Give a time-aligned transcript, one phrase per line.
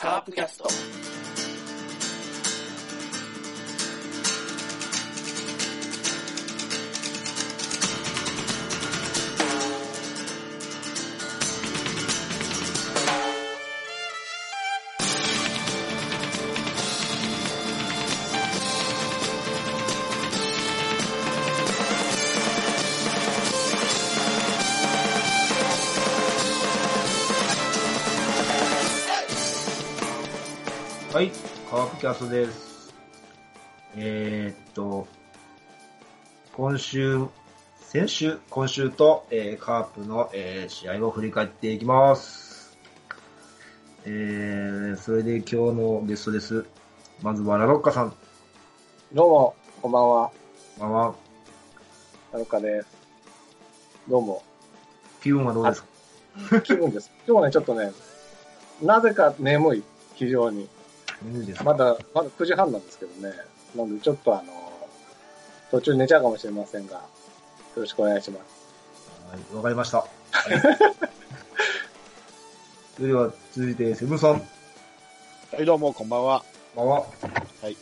[0.00, 1.59] カープキャスト。
[32.00, 32.94] キャストです。
[33.94, 35.06] えーっと、
[36.54, 37.26] 今週、
[37.82, 42.74] 先週、今週と、えーカープの、えー試合を振り返っていきます。
[44.06, 46.64] えー、それで今日のゲストです。
[47.20, 48.14] まずはラロッカさん。
[49.12, 50.30] どうも、こんばんは。
[50.78, 51.14] こんばんは。
[52.32, 52.88] なるかです。
[54.08, 54.42] どうも。
[55.22, 55.84] 気分はどうです
[56.48, 56.60] か？
[56.62, 57.10] 気分です。
[57.26, 57.92] 今日はね、ちょっとね、
[58.80, 59.82] なぜか眠い。
[60.14, 60.66] 非常に。
[61.64, 63.34] まだ、まだ9時半なんですけどね。
[63.76, 64.52] なので、ちょっとあの、
[65.70, 67.02] 途中寝ちゃうかもしれませんが、よ
[67.76, 68.42] ろしくお願いします。
[69.30, 70.06] はい、わかりました。
[72.96, 74.40] それでは続いて、セブンさん。
[74.40, 74.46] こ
[75.52, 76.44] はい、どうも、こんばんは。
[76.74, 77.00] んばんは。
[77.62, 77.76] はい。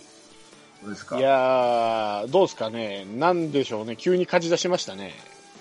[0.83, 1.19] どうですか？
[1.19, 3.05] いやー、どうですかね。
[3.17, 3.97] なんでしょうね。
[3.97, 5.13] 急に勝ち出しましたね。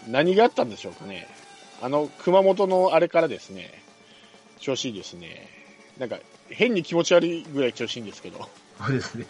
[0.07, 1.27] 何があったんでしょうかね。
[1.81, 3.71] あの、熊本のあれからですね、
[4.59, 5.47] 調子いいですね。
[5.97, 6.17] なんか、
[6.49, 8.49] 変に気持ち悪いぐらい調子いいんですけど。
[8.79, 9.25] そうですね。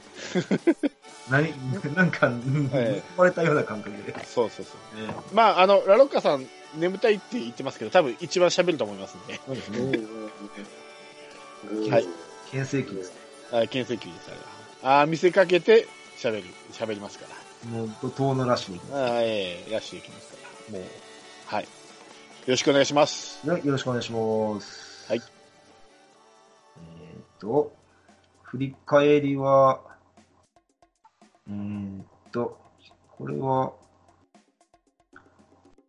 [1.29, 4.13] 何、なんか、うんええ壊れたような感覚で。
[4.25, 5.07] そうそうそう。
[5.07, 9.39] ねまあ、あの、ラロッカさん、眠たいって言ってますけど、多分一番喋ると思いますんで。
[9.45, 9.97] そうですね。
[11.89, 12.07] はい
[12.51, 13.11] 牽制機です。
[13.51, 14.37] はい、牽制球です、あれ
[14.91, 15.01] は。
[15.01, 17.25] あー見せかけて喋る、喋りますか
[17.65, 17.69] ら。
[17.69, 20.37] もう、怒涛のラッシュでいきまあーええらしていきますか
[20.71, 20.79] ら。
[20.79, 20.87] もう、
[21.45, 21.63] はい。
[21.63, 21.69] よ
[22.47, 23.45] ろしくお願いします。
[23.45, 24.86] よろしくお願いします。
[27.39, 27.73] と、
[28.43, 29.81] 振り返りは、
[31.47, 32.57] えーっと、
[33.17, 33.73] これは、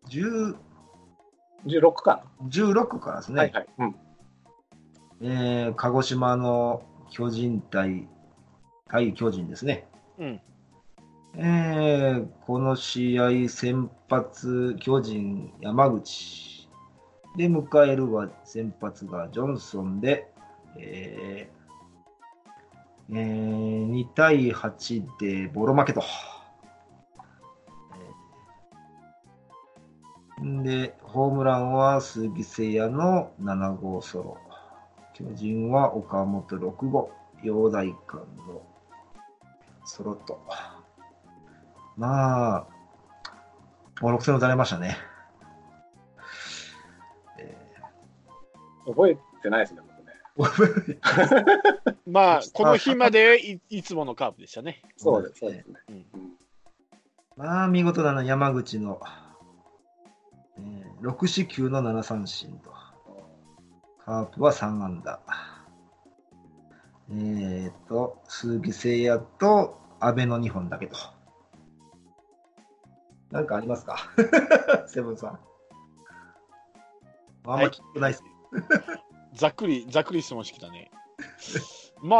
[0.08, 0.56] 10
[1.66, 3.34] 16か16からですね。
[3.34, 3.42] な。
[3.42, 3.66] はいはい。
[3.78, 3.94] うん。
[5.20, 8.08] えー鹿児島の巨人対、
[8.88, 9.87] 対巨人ですね。
[10.19, 10.41] うん。
[11.37, 16.69] えーこの試合、先発、巨人、山口。
[17.37, 20.32] で、迎えるは先発がジョンソンで、
[20.78, 21.59] えー
[23.11, 26.03] えー2対8でボロ負けと。
[30.41, 34.38] で、ホームランは鈴木誠也の7号ソロ。
[35.15, 37.11] 巨人は岡本6号。
[37.43, 38.62] 陽大館の
[39.84, 40.41] ソロと。
[41.97, 42.67] まあ、
[44.00, 44.97] もう6戦打たれましたね。
[47.38, 47.56] え
[48.87, 49.81] 覚えてないですね、
[52.06, 54.82] まあ、この日までいいつものカープでしたね。
[54.97, 55.65] そうです、ね。
[57.37, 59.00] まあ、見事なのは山口の、
[60.59, 62.72] えー6四球の7三振と。
[64.04, 65.21] カープは3安打。
[67.10, 70.97] えーと、鈴木誠也と阿部の2本だけと。
[73.31, 73.97] なんかありますか？
[74.88, 75.38] セブンさん。
[77.47, 78.25] あんま聞くないっす。
[79.38, 80.91] ざっくり、ざっくり質問してきたね。
[82.03, 82.16] ま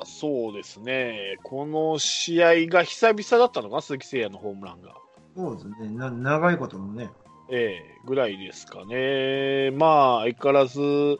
[0.00, 1.36] あ、そうですね。
[1.42, 3.76] この試合が久々だったのか？
[3.76, 4.94] な、鈴木誠也のホームランが。
[5.36, 5.90] そうですね。
[5.90, 7.10] な長いこともね。
[7.50, 9.70] ええぐらいですかね。
[9.72, 11.18] まあ、相変わらず、う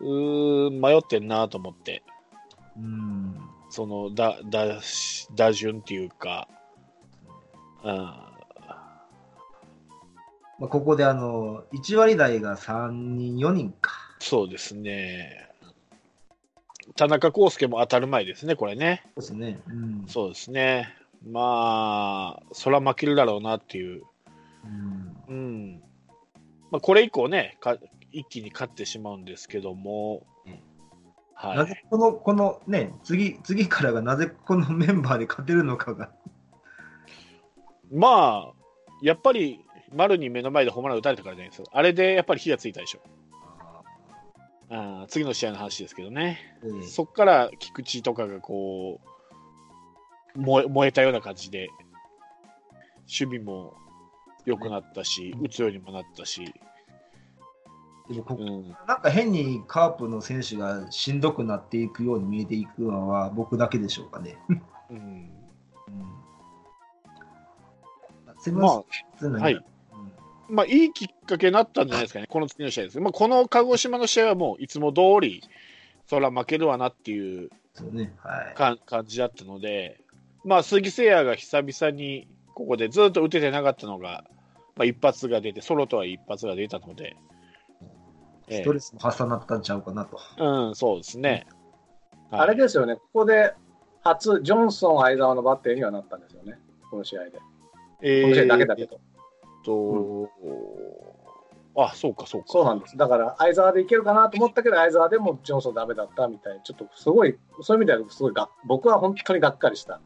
[0.00, 2.02] ー迷ってんなと思って、
[2.78, 3.38] うん。
[3.68, 4.80] その、だ、だ、
[5.34, 6.48] 打順っていうか、
[7.84, 8.27] うん、
[10.58, 13.92] まあ、ここであの、1割台が3人、4人か。
[14.18, 15.48] そうですね。
[16.96, 19.04] 田中康介も当たる前ですね、これね。
[19.18, 19.60] そうですね。
[19.68, 20.04] うん。
[20.08, 20.94] そうですね。
[21.26, 24.02] まあ、そら負けるだろうなっていう。
[24.64, 25.82] うんうん。
[26.70, 27.76] まあ、これ以降ね、か
[28.10, 30.58] 一気に勝ってしまうんですけども、うん
[31.34, 31.84] はないぜ。
[31.88, 36.10] この、このね、次、次からがなぜこのメンバーで勝てるのかが。
[37.92, 38.52] まあ、
[39.02, 41.70] やっぱり、丸に目の前でホームラン打たれたからじゃないですか。
[41.72, 43.00] あれでやっぱり火がついたでしょ。
[44.70, 45.06] あー。
[45.06, 46.58] 次の試合の話ですけどね。
[46.62, 49.00] ええそっから菊池とかがこ
[50.36, 51.68] う、燃え燃えたような感じで、
[53.20, 53.74] 守備も
[54.44, 56.52] 良くなったし、打つようにもなったし、
[58.10, 64.38] でもこうん、なんか変にカープの選手がしんどくなっていくように見えていくのは僕だけでしょうかね。
[64.48, 64.52] う
[64.94, 65.30] ん、うん。
[68.40, 68.82] セブンま
[69.18, 69.54] スのはい。
[69.54, 69.77] うん
[70.48, 73.00] まあ、いいきっかけになったんじゃないですかね、この次の試合です。
[73.00, 75.42] まあ、この鹿児島の試合はもういつも通り、
[76.06, 78.12] そら負けるわなっていうそうね。
[78.18, 78.54] はい。
[78.54, 80.00] か感じだったので、
[80.44, 84.24] まあ、鈴木誠也が久々にここでずっと打ててなかったのが、
[84.74, 87.16] まあ、一発が出て、ソロとは一発が出たので、
[88.48, 90.18] えストレスも発散になったんちゃうかなと。
[90.38, 91.46] えうん、そうですね。
[92.30, 93.54] はいあれですよね、ここで
[94.02, 96.58] 初、ジョンソン、相澤のバッテリーにはなったんですよね、
[96.90, 97.38] この試合で。
[98.02, 99.00] えこの試合だけだけど。
[99.64, 100.28] と、
[101.76, 102.48] あ、そうか、そうか。
[102.48, 102.96] そうなんです。
[102.96, 110.00] だから、相澤でいけるかなと思ったけど、相澤でもジョンソンダメだったみたいに、ちょっとすごい、そういう意味ではすごいが、僕は本当にがっかりした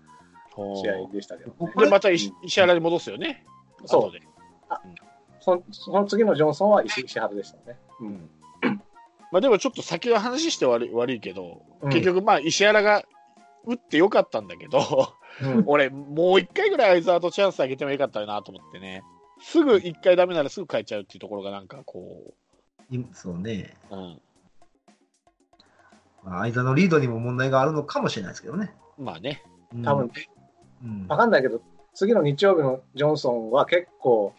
[0.55, 1.73] 試合でしたけど、ね。
[1.77, 3.47] で、また石石原に戻すよね。
[3.87, 4.23] そう後で。
[5.41, 7.79] そのその次のジョンソンは石石原でしたね。
[8.01, 8.05] う。
[8.05, 8.31] うんん
[9.33, 13.03] まあ、でもちょっと先の話して悪い悪いけど、うん結局、まあ、石原が
[13.65, 14.79] 打ってよかったんだけど、
[15.41, 19.03] うん 俺、もう一回ぐらい相沢とチャンスあげてもよかったなと思ってね、
[19.43, 22.35] すぐ一回ダメならすぐ変えちゃうっていうところが、なんかこ
[22.91, 23.77] いそうね。
[23.91, 24.21] う、うん、
[26.25, 28.73] まあ、相座のリードにも問題があるのかもしれないですけどね。
[28.99, 29.43] まあね、
[29.75, 30.11] うん多分、
[30.85, 31.61] うんわかんないけど、
[31.95, 34.33] 次の日曜日のジョンソンは結構、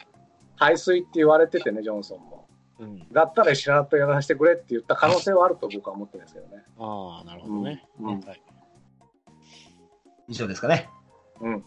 [0.56, 2.48] 排水って言われててね、ジョンソンも。
[2.80, 6.64] うん、だったら石原とやらせてくれって言った可能性はあると僕は思ってるんですけどね。
[6.80, 7.86] ああ、なるほどね。
[8.00, 8.42] うんうんはい、
[10.28, 10.90] 以上ですかね。
[11.40, 11.64] うん。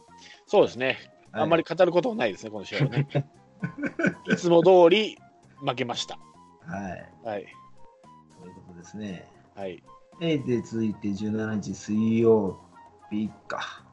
[0.46, 3.08] そうですね、はいあんまり語ることもないですね、この試合はね。
[4.30, 5.18] いつも通り
[5.64, 6.18] 負けました。
[6.66, 7.12] はい。
[7.24, 7.46] はい、
[8.38, 9.30] そういうことですね。
[9.54, 9.82] はい、
[10.20, 12.60] えーで、続いて17日水曜
[13.10, 13.84] 日か。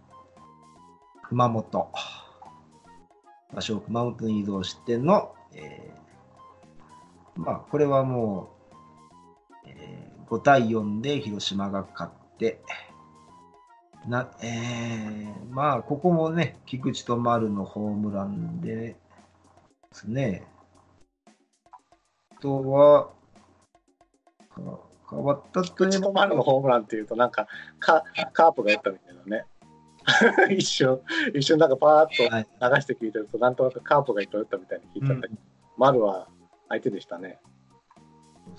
[1.24, 1.90] 熊本。
[3.54, 8.50] 場所を熊本に移動しての、えーまあ、これはも
[9.66, 12.62] う、えー5対4で広島が勝って、
[14.08, 18.96] な、えーまあ、ここもね、菊池と丸のホームランでで
[19.92, 20.46] すね。
[21.26, 23.10] あとは、
[24.50, 24.80] か
[25.10, 27.48] 変わったとい口え丸のホームランっていうと、なんか
[27.80, 28.04] カ、
[28.34, 29.46] カープが打ったみたいなね。
[30.52, 31.02] 一瞬、
[31.34, 35.42] 一瞬なんかパーッはいと流して聞いてると、なんとなくカープが打ったみたいに聞いちゃったけど、
[35.78, 36.28] 丸は
[36.68, 37.40] 相手でしたね。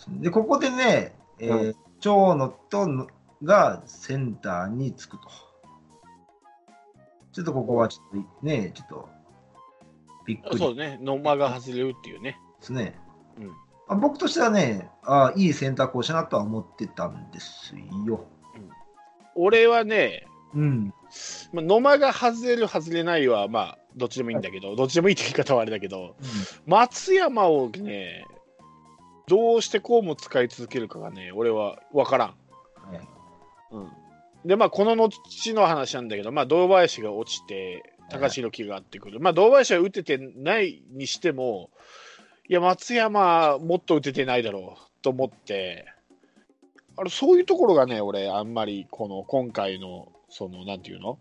[0.09, 3.07] で、ここでね、えーう長野との
[3.45, 5.29] がセンターにつくと。
[7.33, 9.09] ちょっとここはちょっとね、ちょっと
[10.27, 12.39] びっくりでそうね、野間が外れるっていうね。
[12.61, 12.99] すね。
[13.39, 13.53] うん
[13.87, 17.75] あ僕としてはねあ、いい選択をしたなとは思ってたんです
[18.07, 18.25] よ。
[19.35, 20.95] 俺はね、うん。
[21.53, 26.17] まあ、野間が外れる、外れないは、まあ、どっちでもいいんだけど、どっちでもいいって言い方はあれだけど、
[26.67, 28.25] 松山をね、
[29.27, 32.35] どうしてこうも使い続けるかがね、俺は分からん。
[33.75, 35.19] うん、で、まあ、この後
[35.53, 39.19] の話なんだけど、まあ、堂林が落ちて、高橋宏樹があってくる。
[39.21, 41.71] まあ、堂林は打ててないにしても、
[42.49, 45.87] いや、松山、もっと打ててないだろうと思って、
[46.97, 51.19] あれそういうところがね、俺、あんまり、この今回の、その、なんていうの？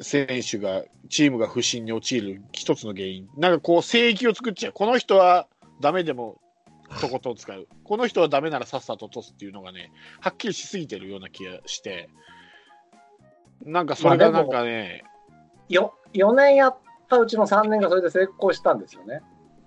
[0.00, 3.28] 選手が、チームが不振に陥る一つの原因。
[3.36, 4.72] なんかこう、聖域を作っちゃう。
[4.72, 5.48] この人は
[5.80, 6.40] ダメでも、
[7.00, 7.66] とことん使う。
[7.84, 12.08] この人はダメならさっさと落とすっていうのがね、はっきりしすぎてるような気がして、
[13.64, 15.04] なんかそれがなんかね、
[15.68, 16.78] よ4年やっ
[17.08, 19.20] たうちの3年がそれで成功したんですよね。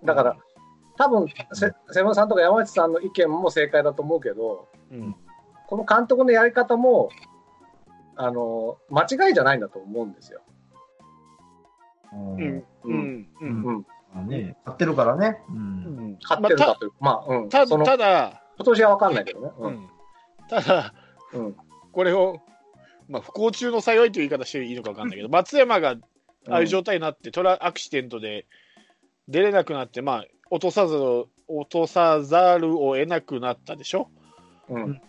[0.04, 0.38] だから、
[0.98, 5.16] 多分せ瀬村さんとか山内さんの意見も正解だと思うけど、うん、
[5.68, 7.10] この監督のやり方も、
[8.18, 10.42] あの間違いじゃないんだと思うんですよ。
[12.14, 13.86] うんうん、うん、うん。
[14.24, 15.42] ね、勝ってるからね。
[15.50, 15.54] う。
[15.54, 15.60] うん
[16.12, 19.52] ん勝ってるかという、まあ、うん、たただ、今年は分かんないけどね。
[19.58, 19.90] ううんん、
[20.50, 20.94] ただ、
[21.34, 21.56] うん
[21.92, 22.42] これを、
[23.08, 25.96] まあ、不幸中の幸いという言い方していいのか分かんないけど、 松山が
[26.50, 28.46] ああいう状態になって、トラアクシデントで
[29.28, 30.96] 出れなくなって、まあ、落とさず
[31.48, 34.10] 落とさざるを得なくなったでしょ？
[34.70, 35.02] うん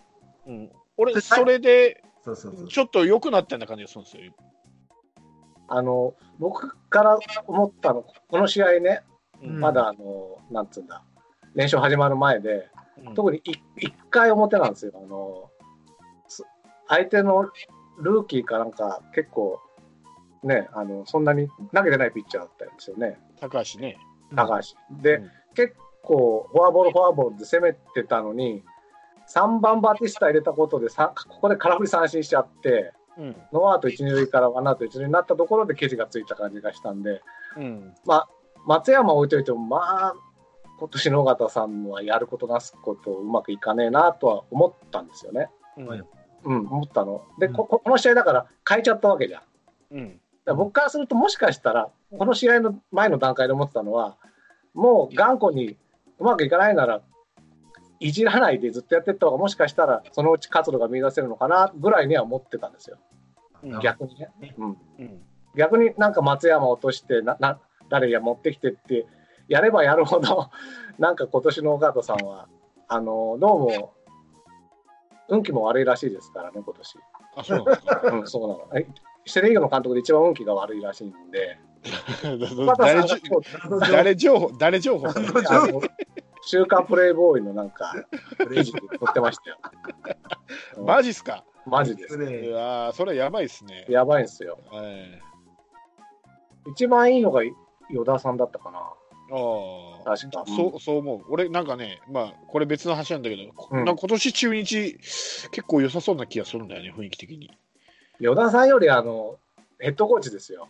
[0.47, 2.67] うん、俺、でそれでそうそうそう。
[2.67, 4.33] ちょっと良くなったような感じがするんですよ。
[5.67, 9.03] あの僕から思ったの、この試合ね、
[9.43, 11.03] うんまだあの、なんつうんだ、
[11.53, 12.69] 練習始まる前で、
[13.05, 14.93] うん特に1回表なんですよ。
[14.95, 15.51] あの
[16.27, 16.43] す
[16.87, 17.43] 相手の
[17.99, 19.59] ルーキーかなんか結構、
[20.43, 23.97] ね、あのそんなに投げてないピッチャーだったんですよね、高橋ね。
[24.35, 24.75] 高橋。
[25.01, 28.63] で、うん結構フォアボール、フォアボールで攻めてたのに、
[29.33, 33.06] 3番バティスタ入れたことでさ、ここで空振り三振しちゃって、うん
[33.51, 37.21] ノーアウト1、2塁からワンアウト1塁になったところでケジがついた感じがしたんで、
[37.57, 37.93] うん。
[38.65, 40.13] 松山置いといても、まあ、
[40.79, 45.49] 今年の尾形さんはやることなすことうまくいかねえなとは思ったんですよね。
[45.77, 45.87] うん。
[45.87, 46.03] はい。
[46.43, 47.23] うん、思ったの。
[47.39, 47.53] で、うん。
[47.53, 49.41] この試合だから変えちゃったわけじゃん。
[49.91, 50.19] うん。
[50.45, 54.17] ら僕からすると、もしかしたら、この試合の前の段階で思ってたのは、
[54.73, 55.77] もう頑固に
[56.19, 57.01] うまくいかないなら、
[57.99, 62.97] いじらないでずっとやっていった方が、もしかしたらそのうち活路が見出せるのかなぐらいには思ってたんですよ、
[63.63, 63.79] うん。
[63.79, 64.29] 逆にね。
[64.57, 65.21] うん、うん。
[65.55, 69.07] 逆になんか松山落としてなな誰や持ってきてって
[69.47, 70.49] やればやるほど
[70.99, 72.47] なんか今年の岡田さんは
[72.87, 73.93] あのどうも
[75.29, 76.99] 運気も悪いらしいですからね今年、
[77.35, 78.01] あ、そうなんですか？
[78.03, 78.67] うん、そうなの。
[78.79, 78.87] え
[79.25, 81.59] セ・リーグの監督で一番運気が悪いらしいんで。
[83.91, 85.07] 誰情報、誰情報？
[86.49, 87.93] 週刊プレイボーイのなんか
[88.49, 89.57] 記事に載ってましたよ。
[90.85, 91.43] マジっすか？
[91.65, 92.15] マジです。
[92.15, 92.49] いね。
[92.49, 93.85] やーそれやばいっすね。
[93.89, 94.57] やばいんですよ。
[94.73, 95.19] え
[96.67, 97.41] 一番いいのが
[97.89, 98.79] 与田さんだったかな。
[99.29, 100.15] えああ。
[100.17, 100.43] 確か。
[100.47, 101.21] そう、そう思う。
[101.29, 103.83] 俺、なんかね、まあ、これ別の話なんだけど、こうん。
[103.85, 104.93] なんか今年中日、
[105.51, 107.51] 結構良さそうな気がするんだよね、雰囲気的に。
[108.21, 109.37] 与田さんよりあの
[109.79, 110.69] ヘッドコーチですよ。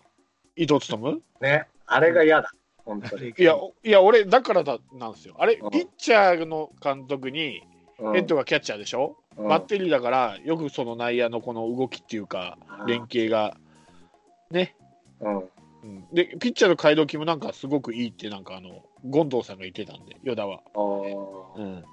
[0.56, 1.68] 伊藤勉ね。
[1.86, 2.52] あれが嫌だ
[2.88, 5.36] 本当にいや、おいや、俺、だからだ、なんですよ。
[5.38, 7.62] あれ、うんピッチャーの監督に、
[8.00, 13.58] うんヘッドがキャッチャーでしょ、うんバッテリーだから、よくその内野のこの動きっていうか、連携が、
[14.50, 14.76] ね。
[15.20, 15.38] うん
[15.84, 20.62] うん、で、ピッチャーの街道機もなんかすごくいいって、なんかあの、権藤さんが言ってたんで、与田は。
[20.74, 21.84] あーうん。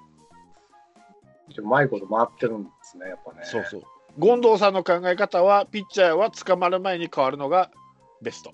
[1.57, 3.83] うまいこと回ってるんですねやっぱねそうそう。
[4.19, 7.69] 権藤さんの考え方は、ピッチャーは捕まる前に変わるのが
[8.21, 8.53] ベスト。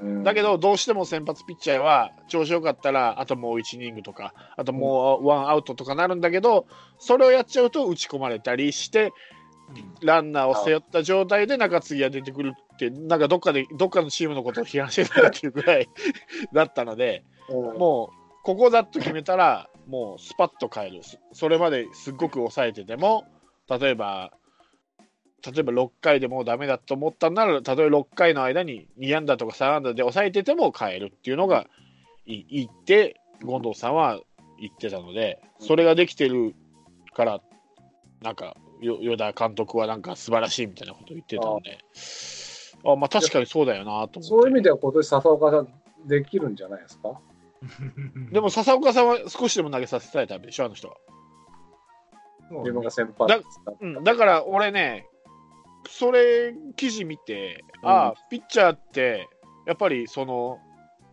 [0.00, 0.22] うん。
[0.24, 6.66] だけど、どうしても先発ピッチャーは調子よかったら、あともう1イニングとか、あともうワンアウトとかなるんだけど、
[6.98, 9.12] それをやっちゃうと打ち込まれたりして、
[10.00, 15.88] ランナーを背負った状態で中継ぎが出てくるって、なんかどっかで、どっかのチームのことを批判してたっていうぐらい
[16.52, 17.78] だったので、うん。
[17.78, 21.02] もう、ここだと決めたら、もうスパッと変える。
[21.02, 23.24] そそれまですっごく抑えてても、
[23.68, 24.32] 例えば、
[25.52, 31.66] 例えば6回でもうダメだと思ったんなら、例えば6回の間に2安打とか3安打で抑えてても変えるっていうのが
[32.26, 34.20] いいって、権藤さんは
[34.60, 36.54] 言ってたので、それができてる
[37.14, 37.40] から、
[38.22, 41.78] なんか、よ与田監督はなんか素晴らしいみたいなことを言ってたので、
[42.84, 44.22] あまあ確かにそうだよなと思って。
[44.22, 45.68] そういう意味では今年笹岡さん
[46.06, 47.20] できるんじゃないですか？
[48.32, 50.96] でも笹岡さんは少しでも投げさせたいタイプでしょ、あの人は。
[52.50, 55.06] 自分が先発ですかうん、だから俺ね、
[55.88, 57.88] それ記事見て、うん。
[57.88, 59.28] ああ、ピッチャーって、
[59.66, 60.58] やっぱりその、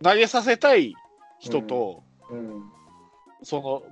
[0.02, 0.94] 投げさせたい
[1.38, 2.62] 人と、うん。
[3.42, 3.82] その、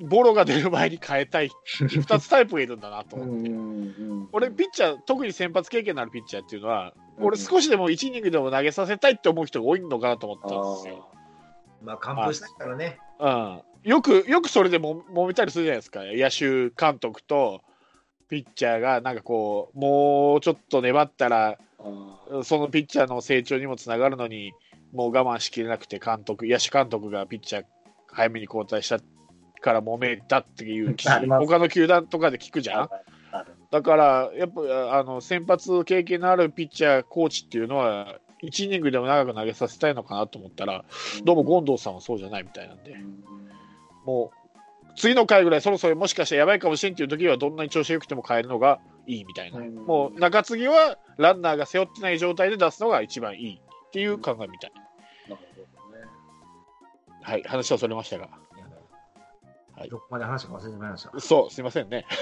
[0.00, 3.48] ボロが出る前に変えたい、 2つタイプがいるんだなとう思って。
[3.48, 7.26] んうん俺、ピッチャー、特に先発経験のあるピッチャーっていうのは、うん。
[7.26, 11.08] 俺、少しでも1イニングでも投げさせたいって思う人が多いのかなと思ったんですよ。
[11.82, 12.98] まあ、完封したいからね。
[13.18, 17.62] うん、よく、よくそれでも揉めたりするじゃないですか、野手監督と
[18.32, 21.58] ピッチャーが、なんかこう、もうちょっと粘ったら、
[22.44, 24.54] そのピッチャーの成長にもつながるのに、
[24.94, 27.64] もう我慢しきれなくて、監督、野手監督がピッチャー
[28.06, 29.00] 早めに交代した
[29.60, 30.96] から揉めたっていう
[31.28, 32.88] 他の球団とかで聞くじゃん。
[33.70, 40.86] だから、やっぱあの先発経験のあるピッチャー、コーチっていうのは、1イニングでも長く投げさせたいのかなと思ったら、
[41.22, 42.92] どうも権藤さんはそうじゃないみたいなんで。
[42.92, 43.22] うん。
[44.06, 44.41] もう
[44.96, 54.72] 次の回ぐらいそろそろもしかしたらやばいかもしれんっていう時はどんなに調子が良くても変えるのがいいみたいな、うんもう中継ぎはランナーが背負ってない状態で出すのが一番いいっていう考えみたい、
[55.28, 55.36] な。
[55.36, 55.40] る
[55.76, 56.04] ほどね。
[57.22, 58.28] はい話はそれましたが。
[59.76, 59.88] はい。
[59.88, 61.20] どこまで話か忘れてしまいました。
[61.20, 62.06] そうすいませんね。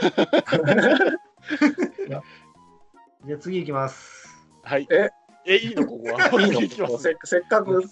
[2.09, 4.29] じゃあ次行きます。
[4.63, 4.87] はい。
[4.91, 5.11] え？
[5.47, 6.41] えいいのここは。
[6.41, 6.61] いいの？
[6.69, 7.85] きますせせっかく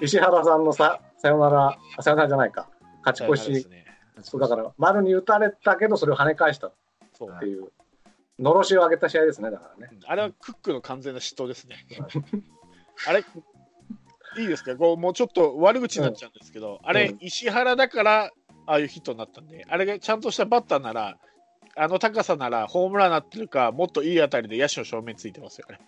[0.00, 2.68] 石原さんのささよならあさよならじゃないか。
[3.04, 3.68] 勝ち越し。
[3.68, 3.85] ね
[4.22, 6.72] そうだから丸に打たれたけどそれを跳ね返したっ
[7.14, 7.38] そう。
[7.38, 7.70] ていう。
[8.38, 9.92] のろしを上げた試合ですねだからね。
[10.06, 11.76] あれはクックの完全な嫉妬ですね。
[13.08, 13.24] あれ
[14.38, 14.76] いいですか？
[14.76, 17.18] こうもうちょっと悪口になっちゃうんですけど、あれ、うん。
[17.20, 18.24] 石原だから
[18.66, 21.16] ああいうヒットになったんで、あれがちゃんとしたバッターなら、
[21.76, 25.78] あの高さならホームランになってるか、もっといい当たりで野手の正面ついてますよね。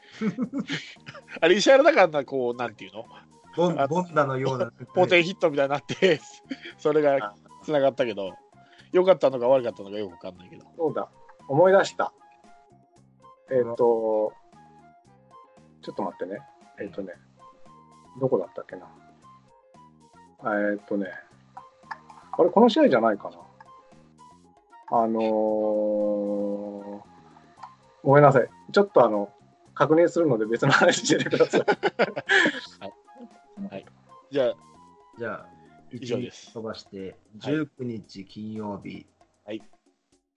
[1.43, 3.05] あれ、石原だからな、こう、なんていうの、
[3.57, 4.73] ボンボンダのような。
[4.95, 6.21] ポテンヒットみたいになって、
[6.79, 8.35] それがつながったけど、
[8.93, 10.67] 良かったのか悪かったのかよくわかんないけど。
[10.77, 11.09] そうだ。
[11.49, 12.12] 思い出した。
[13.50, 14.33] えっ、と
[15.83, 16.41] ちょっと待ってね。
[16.81, 17.12] えっ、とね。
[18.21, 18.87] どこだったっけな。
[20.73, 21.07] えっ、とね。
[22.33, 23.38] あれこの試合じゃないかな。
[24.91, 26.59] あのー
[28.05, 28.49] ごめんなさい。
[28.73, 29.31] ちょっとあの
[29.75, 31.59] 確認するので別の話しててくださ
[33.77, 33.85] い。
[34.31, 34.55] じゃあ、
[35.19, 35.47] じゃあ、
[35.92, 39.07] 以上です飛ばして、はい19日金曜日、
[39.45, 39.62] はい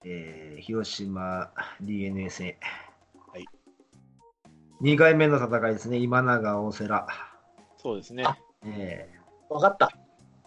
[0.06, 2.56] えー広島 DNA 戦、
[3.32, 3.46] はい
[4.82, 7.06] 2回目の戦いですね、今永、大瀬良、
[7.78, 8.24] そうですね。
[8.26, 9.92] あえーわかった。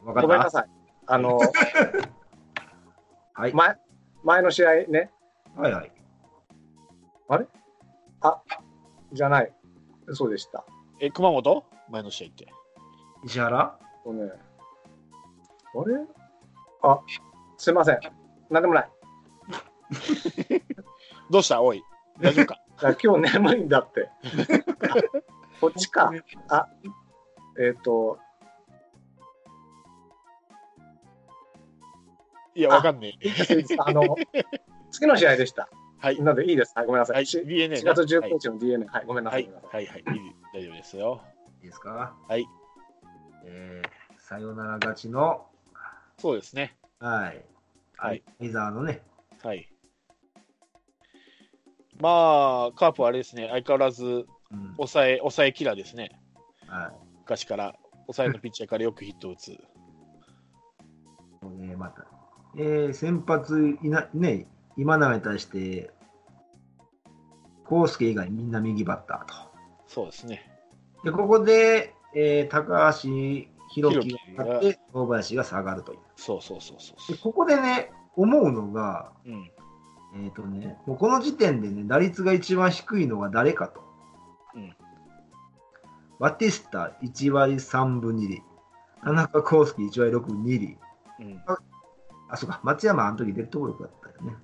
[0.02, 0.22] わかった？
[0.22, 0.70] ごめんなさい。
[1.06, 1.38] あの、
[3.34, 3.52] はい。
[3.52, 3.76] 前、
[4.22, 5.10] 前の試合ね、
[5.54, 5.92] はいはい。
[9.12, 9.52] じゃない。
[10.06, 10.64] 嘘でした。
[11.00, 11.64] え、熊本？
[11.90, 12.46] 前の試合って。
[13.24, 13.78] 石原？
[14.02, 14.32] とね、
[15.74, 15.96] あれ？
[16.82, 17.00] あ、
[17.56, 18.00] すいません。
[18.50, 18.90] なんでもない。
[21.30, 21.60] どうした？
[21.62, 21.82] おい。
[22.20, 22.54] 大丈夫か？
[22.82, 24.10] いや今日眠いんだって。
[24.88, 24.94] あ
[25.60, 26.10] こっちか。
[26.48, 26.68] あ、
[27.58, 28.18] えっ、と、
[32.54, 33.28] いや、わかんねえ。
[33.78, 34.16] あの、
[34.90, 35.68] 次の試合でした。
[35.98, 36.18] はい。
[36.20, 36.72] なのでいいです。
[36.76, 37.16] はい、ごめんなさい。
[37.16, 37.26] はい。
[37.26, 37.94] し DNA 4ね。
[37.94, 38.86] 月19日の DNA。
[38.86, 39.36] はい、ごめんなさ。
[39.36, 39.70] はいいごめんな。
[39.70, 40.02] さいはい。
[40.04, 40.16] はい。
[40.18, 41.22] いい大丈夫ですよ。
[41.62, 42.14] いいですか？
[42.28, 42.46] はい。
[43.46, 45.46] えー、さよなら勝ちの、
[46.24, 46.74] そうですね。
[47.00, 47.44] はい。
[47.98, 48.22] はい。
[48.40, 49.02] 伊沢のね、
[49.42, 49.68] はい。
[52.00, 54.72] まあ、カープはあれですね、相変わらずうん。
[54.76, 56.18] 抑え、抑えキラーですね。
[56.66, 56.92] はい。
[57.18, 57.74] 昔から、
[58.06, 59.50] 抑えのピッチャーからよくヒットを打つ。
[61.44, 62.06] もうね、また。
[62.56, 64.46] えー、先発いな、ね、
[64.78, 65.90] 今永に対して、
[67.70, 69.34] 康介以外みんな右バッターと。
[69.88, 70.50] そうですね。
[71.04, 73.10] で、ここで、えー、高橋
[73.68, 75.98] 宏樹が宏樹あって、大林が下がるという。
[76.16, 79.50] そうそうそうそうで、ここでね、思うのが、うん。
[80.24, 83.82] えっ、とね、もうこの時点でね、打率が一番低いのは誰かと。
[84.54, 84.76] うん
[86.20, 88.42] バティスタ1割3分2厘。
[89.02, 90.78] 田中康介1割6分2厘。
[91.20, 91.42] うん。
[92.28, 94.36] あ、そうか、松山あの時デッドボールだったよね。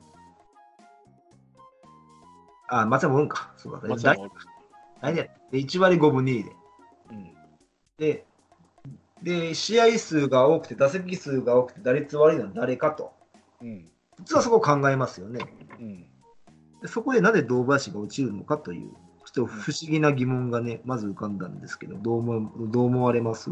[2.68, 3.52] あ、松山うんか。
[3.56, 3.86] そうか。
[3.86, 4.28] 松山
[5.00, 6.56] 大大で1割5分2厘で。
[7.10, 7.34] うん。
[7.98, 8.26] で、
[9.22, 13.12] で、試合数が多くて、打席数が多くて、打率悪いのは誰かと。
[13.60, 13.86] うん。
[14.16, 15.40] 普通はそこを考えますよね。
[15.78, 16.06] うん。
[16.82, 18.90] でそこでなぜ堂林が落ちるのかという、
[19.32, 23.50] ちょっと不思議な疑問がね、まず浮かんだんですけど、どう思どう思われます？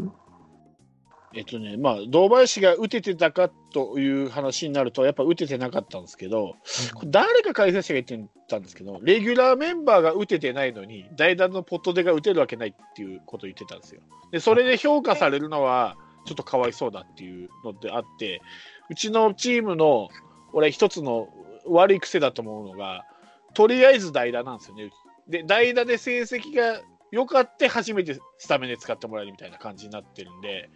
[1.35, 6.55] えっとね、まあ、堂林が打ててたかという話になると、やっぱ打ててなかったんですけど、
[6.95, 14.01] これ誰か解説者が言ってたんですけど、レギュラーメンバーが打ててないのに、代打のポットでが打てるわけないっていうことを言ってたんですよ。
[14.31, 18.41] で、それで評価されるのは、ちょっとかわいそうだっていうのであって、
[18.89, 20.09] うちのチームの、
[20.53, 21.29] 俺、一つの
[21.67, 23.05] 悪い癖だと思うのが、
[23.53, 24.89] とりあえず代打なんですよね。
[25.27, 30.69] で、代打で成績が良かって初めてスタメンで使ってもらえるみたいな感じになってるんで、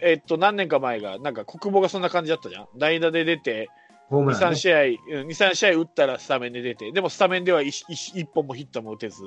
[0.00, 2.68] えっと、何年か前が、なんか国母がそんな感じだったじゃん。
[2.76, 3.68] 代打で出て、
[4.10, 4.56] 2、3ホームラン、ね。
[4.56, 9.22] 試合、うん2、3試合打ったらスタメンで出て、でもスタメンでは 1, 本もヒットも打てず、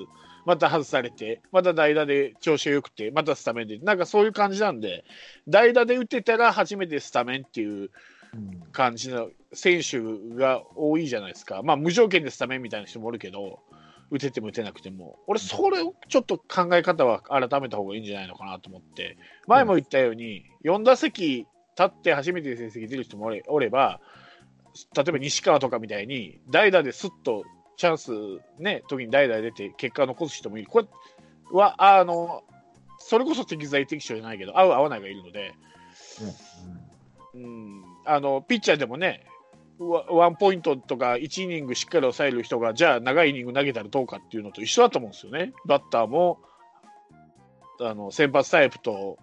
[0.46, 5.04] また外されて、また代打で調子が良くて、またスタメンで、なんかそういう感じなんで、
[5.48, 7.90] 代打で打てたら初めてスタメンっていう
[8.34, 10.00] うん感じの選手
[10.36, 11.64] が多いじゃないですか。
[11.64, 13.60] まあ、無条件でスタメンみたいな人もおるけど、
[14.10, 19.18] 打てても打てなくても、俺、それをちょっと考え方は改めた方がいいんじゃないのかなと思って、
[19.48, 21.48] 前も言ったように、4打席立
[21.84, 24.00] って初めて成績出る人もおれば、
[24.96, 27.44] 例えば西川とかみたいに、代打ですっと
[27.76, 28.12] チャンス
[28.60, 30.68] ね、時に代打で出て結果を残す人もいる。
[30.68, 30.88] これ
[31.52, 32.44] は、あの、
[33.00, 35.54] それこそ適材適所じゃないけど、合う合わないがいるので、
[37.34, 39.26] うん、あのピッチャーでもね、
[39.80, 45.54] ワワンポイントとか1イニングしっかり抑える人が、じゃあ長いイニング投げたらどうかっていうのと一緒だと思うんですよね。
[45.66, 46.40] バッターも
[47.80, 49.18] あの先発タイプと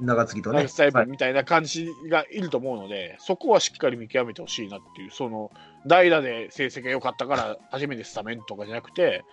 [0.00, 0.66] うん長継ぎとね。
[0.68, 5.50] タイはいプみたいな感じがいると思うので、そこはしっかり見極めてほしいなっていう、その
[5.86, 9.24] 代打で成績が良かったから初めてスタメンとかじゃなくて、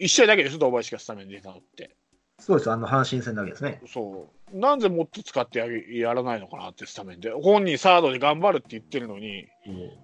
[0.00, 1.96] 1試合だけです、堂林がスタメンで出たのって。
[2.40, 3.80] そうです、あの阪神戦だけですね。
[3.86, 4.43] そう。
[4.54, 5.58] なんでもっと使って
[5.90, 7.30] やらないのかなってスタメンで。
[7.32, 9.48] 本人サードで頑張るって言ってるのに、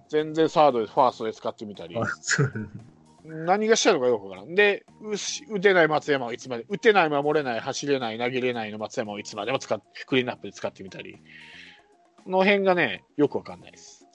[0.09, 1.95] 全然サードでファーストで使ってみたり
[3.23, 4.55] 何がしたのかよくわからん。
[4.55, 4.85] で、
[5.49, 11.21] 打てない松山をいつまで、打てない、守れない、走れない、投げれないの松山をいつまでも使っクリーンアップで使ってみたり、
[12.25, 14.05] この辺がね、よくわかんないです。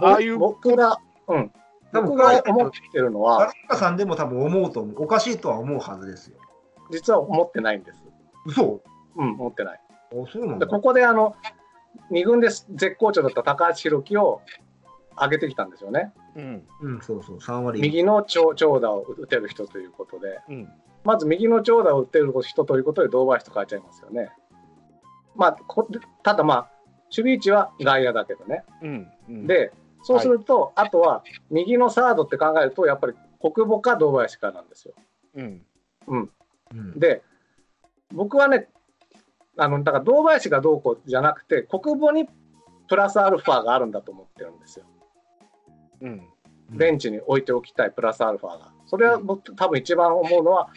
[0.00, 1.52] ああいう僕が、うん、
[1.92, 5.04] 僕が思ってきてるのは、田中さんでも多分思うと思う。
[5.04, 6.38] おかしいとは思うはずですよ。
[6.90, 8.02] 実は思ってないんです。
[8.46, 8.80] 嘘
[9.16, 9.80] うん、思ってない。
[10.12, 10.66] あそうなんだ。
[10.66, 11.36] でここであの
[12.10, 14.40] 2軍で絶好調だった高橋宏樹を
[15.20, 16.12] 上げてきたんですよね。
[16.36, 16.66] うん。
[16.80, 17.80] うん、そうそう、3割。
[17.80, 20.68] 右の長長打を打てる人ということで、うん。
[21.04, 24.30] まず右の長打を打てる人ということで、堂林と変えちゃいますよね。
[25.36, 25.88] まあ、こ
[26.22, 26.70] ただまあ、
[27.04, 28.64] 守備位置は外野だけどね。
[28.82, 29.08] うん。
[29.28, 34.94] うん、で、そうすると、あとは右のサードって考えると、やっぱり国母か堂林かなんですよ。
[35.34, 35.62] うん。
[36.06, 36.18] う
[36.74, 37.22] ん、で、
[38.12, 38.68] 僕はね、
[39.60, 42.26] あのだから堂林がどうこうじゃなくて、国母に
[42.88, 44.86] プラスアルファがあるんだと思ってるんですよ。
[46.00, 46.22] うん。
[46.70, 48.72] ベンチに置いておきたいプラスアルファが。
[48.86, 50.70] それは僕、多分一番思うのは、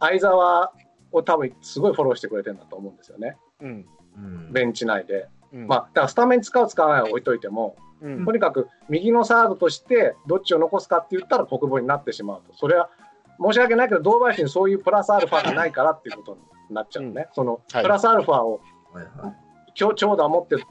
[0.00, 0.72] 相澤
[1.12, 3.36] を多分すごいフォローしてくれてるんだと思うんですよね。
[3.60, 3.86] うん。
[4.16, 5.28] うんベンチ内で。
[5.52, 5.66] うん。
[5.66, 12.56] まあ、だからスタメン使う使わないは置いといても、うんとにかく右のサードとしてどっちを残すかって言ったら国母になってしまうと。
[12.56, 12.88] それは
[13.38, 16.40] 申し訳ないけど、堂林にそういうプラスアルファがないからっていうことに
[16.74, 17.28] なっちゃうね。
[17.32, 18.60] そのはいプラスアルファを
[18.92, 19.72] はいはい。
[19.74, 20.64] 強長打を持ってる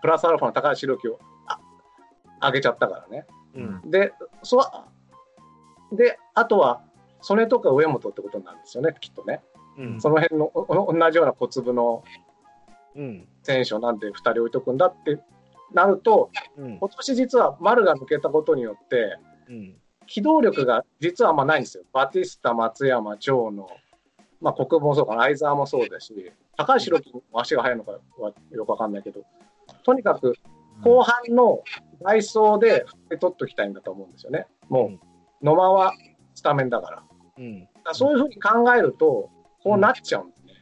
[0.00, 1.58] プラスアルファの高橋宏樹をあ
[2.40, 3.26] 上げちゃったからね。
[3.54, 3.90] うん。
[3.90, 4.12] で、
[4.42, 4.60] そ
[5.92, 6.82] うで、あとは、
[7.20, 9.42] 曽根とか上本ってことになるんですよね、きっとね。
[9.78, 10.00] うん。
[10.00, 12.04] その辺のおお同じような小粒の
[12.94, 13.28] うん。
[13.42, 15.18] 選手をなんで2人置いとくんだって
[15.72, 16.78] なると、うん。
[16.78, 19.76] 今年実は丸が抜けたことによって、うん。
[20.06, 21.84] 機動力が実はあんまないんですよ。
[21.92, 23.66] バティスタ、松山、長野、
[24.42, 29.22] まあ、国母もそうかな、相沢もそうだし、高橋宏樹も足が速いのかはよくわかんないけど、
[29.84, 30.34] とにかく
[30.82, 31.62] 後半の
[32.02, 34.48] ダイソーで振って取っておきたいんだと思うんですよね。
[34.68, 34.98] も
[35.40, 35.92] う、野間は
[36.34, 36.96] スタメンだから。
[36.96, 37.68] だかうん。
[37.84, 39.30] らそういうふうに考えると、
[39.62, 40.54] こうなっちゃうんですね。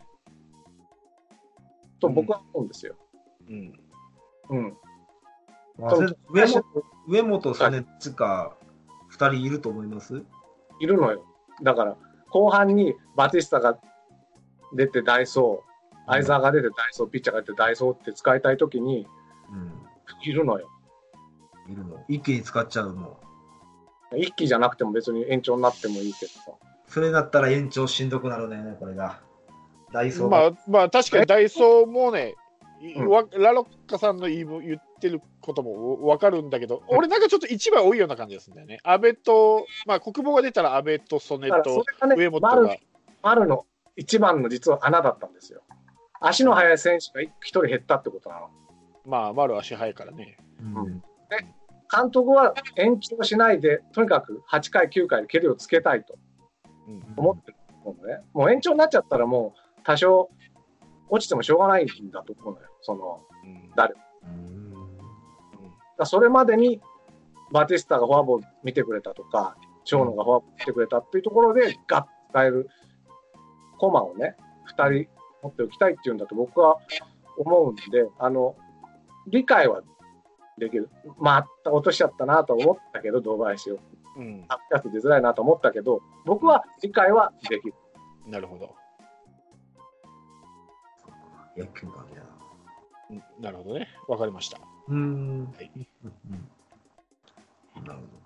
[2.00, 2.96] と僕は思うんですよ。
[3.48, 3.80] うん。
[4.50, 4.76] うん。
[5.78, 6.64] 上本、
[7.08, 8.56] 上本、曽根つか、
[9.08, 10.22] 二人いると思います？
[10.80, 11.24] いるのよ。
[11.62, 11.96] だから、
[12.30, 13.78] 後半にバティスタが
[14.74, 19.06] 出てダイソー、相沢が出てダイソー、ピッチャーが出てダイソーって使いたいときに
[19.52, 19.72] うん。
[20.22, 20.68] いるのよ。
[21.68, 22.04] いるの。
[22.08, 23.18] 一気に使っちゃうの。
[24.16, 26.52] 一気じゃなくても別に延長になってもいいけどさ。
[26.88, 29.20] それだったら延長しんどくなるね、これが。
[29.92, 30.40] ダイソーが。
[30.40, 32.34] まあ、まあ、確かにダイソーもね、い
[32.82, 38.78] うんわラロッカさんの言い言ってることもわかるんだけど、俺なんかちょっと一番多いような感じですんだよね。
[38.82, 41.84] 安倍と、まあ、国防が出たら安倍と曽根と
[42.16, 42.76] 上本丸が。
[43.22, 43.66] 丸の
[43.96, 45.60] 一番の実は穴だったんですよ。
[46.20, 48.48] 足の速い選手が一人減ったってことなの。
[49.04, 50.38] まあ、丸足早いからね。
[50.60, 51.02] うん。
[51.94, 56.16] 監督は延長しないで、とにかく8回、9回で蹴りをつけたいと
[56.88, 57.04] うん。
[57.16, 58.22] 思ってると思うのね。
[58.32, 60.30] もう延長になっちゃったらもう多少
[61.10, 62.68] 落ちてもしょうがないんだと思うのよ。
[62.82, 63.70] そのうん
[65.98, 66.80] だそれまでに
[67.52, 72.68] バティスタがフォアボール見てくれたとか、長野がフォアボール見てくれたっていうところで、ガッと使える
[73.78, 74.36] コマをね、
[74.76, 75.10] 2人
[75.42, 76.78] 持っておきたいっていうんだと僕は
[77.36, 78.56] 思うんで、あの、
[79.26, 79.82] 理解は
[80.58, 80.88] できる。
[81.18, 83.78] また落としちゃったなと思ったけど、堂林を。
[84.16, 84.44] うん。
[84.48, 87.74] アップやって出づらいなと思ったけど、僕は理解はできる。
[88.26, 88.74] なるほど。
[91.60, 92.22] 野球かね。
[93.10, 93.88] うんなるほどね。
[94.08, 94.58] わかりました。
[94.88, 95.44] うん。
[95.52, 96.48] はいうん
[97.86, 98.20] なるほど。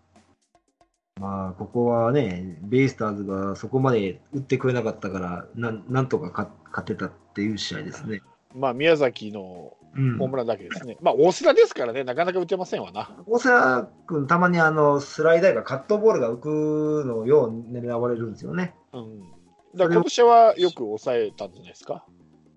[1.21, 8.21] まあ、ここはね、ベイスターズがそこまで打ってくれなかったから、なんなんとか勝勝てたっていう試合ですね。
[8.55, 10.97] まあ、宮崎のうんホームランだけですね。
[11.01, 13.11] まあ、大瀬良ですからね、なかなか打てませんわな。
[13.27, 18.75] 大瀬君、たまにあのスライダーがカットボールが浮くのをよう狙われるんですよね。
[18.93, 19.21] うん。
[19.77, 22.05] だから今年はよく抑えたんじゃないですか。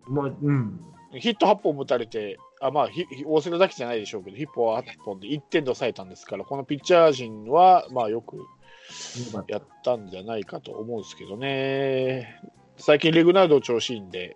[0.08, 0.80] もう、うん。
[1.14, 2.90] ヒット8本打たれて、あまあ、
[3.26, 8.38] 大瀬良だけじゃないでしょうけど、ヒットは8本で1点で抑えたんですから、このピッチャー陣は、まあ、よく
[9.48, 12.42] やったんじゃないかと思うんですけどね。
[12.78, 14.36] 最近、レグナード調子いいんで、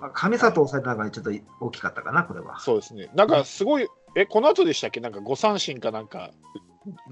[0.00, 2.58] まあ上里を抑えたのがちょっと大きかったかな、これは。
[2.58, 3.08] そうですね。
[3.14, 5.00] なんかすごい、え、この後でしたっけ？
[5.00, 6.32] なんか5三振かなんか、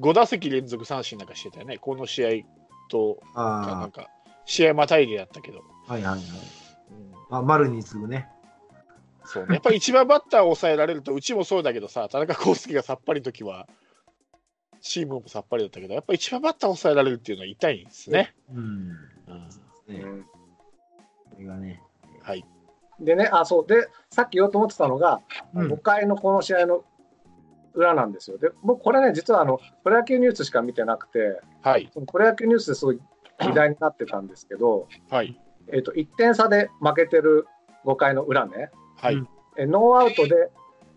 [0.01, 1.79] 5打席連続三振なんかしてたよね。
[1.79, 2.31] この試合
[2.91, 4.09] と、かなあんか、
[4.45, 5.61] 試合またいでやったけど。
[5.89, 6.21] あ、はいはいはい。
[7.31, 8.29] あ、丸に次ぐね。
[9.25, 9.55] そうね。
[9.55, 13.69] やっぱり一番バッターを抑えられると、うちもそうだけどさ、田中康介がさっぱりの時は、
[14.81, 18.35] チームもさっぱりだったけど、やっぱり一番バッターを抑えられるっていうのは痛いんですね。
[18.53, 18.59] うん。
[18.59, 18.95] うん
[19.89, 21.83] ね、うんこれがね。
[22.23, 22.45] はい。
[22.99, 23.67] でね、あ、そう。
[23.67, 25.21] で、さっき言おうと思ってたのが、
[25.55, 26.85] うん5回のこの試合の
[27.75, 28.39] 裏なんですよ。
[28.39, 31.89] で、僕、これね、実はあの、プロ野球ニュースしか見てなくて、はい。
[31.93, 33.01] そのプロ野球ニュースですごい
[33.41, 35.41] 議題になってたんですけど、はい。
[35.73, 37.47] えっと、1点差で負けてる
[37.85, 39.15] 5回の裏ね、はい。
[39.15, 40.51] うんえノーアウトで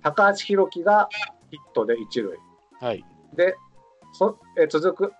[0.03, 1.09] 高橋宏樹が
[1.49, 2.37] ヒットで一塁。
[2.79, 3.03] はい。
[3.35, 3.55] で、
[4.13, 5.13] そえ続く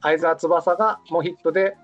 [0.00, 1.76] 相澤翼がもうヒットで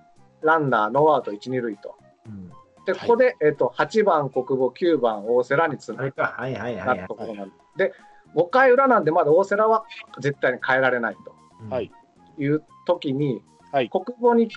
[0.42, 1.96] ランナーノーアウト1、2塁と。
[2.26, 2.48] うん。
[2.86, 6.34] で、はいここで、えっと8番国母、9番大瀬良につなあれか。
[6.38, 7.94] はいはいがはい、はいったところなんで、で、
[8.36, 9.84] 5回裏なんでまだ大瀬良は
[10.20, 11.16] 絶対に変えられない
[11.68, 11.90] はい。
[12.36, 14.48] という時に、はい国母に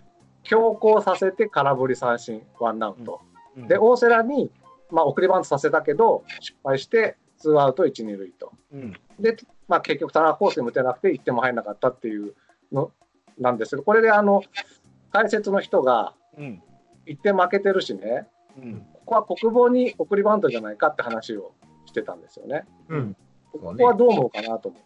[0.46, 3.22] 強行させて空振り三振、ワンアウト。
[3.30, 3.36] うん
[3.68, 4.52] で、大瀬良に、
[4.92, 8.52] まあ、送りバントさせたけど、失敗して、ツーアウト1、2塁と。
[8.74, 8.94] うん。
[9.18, 9.38] で、
[9.70, 12.34] まあ、結局、田中コースにも打てなくて、1点も入らなかったっていう
[12.72, 12.92] の
[13.40, 14.44] なんですけど、これであの
[15.12, 16.62] 解説の人が、うん。
[17.06, 18.28] 1点負けてるしね、
[18.58, 18.86] うん。
[18.94, 21.54] ここは国防に送りバントじゃないかって話を
[21.86, 22.66] してたんですよね。
[22.90, 23.16] うん。
[23.54, 24.82] ここはどう思うかなと思う。
[24.82, 24.86] いや、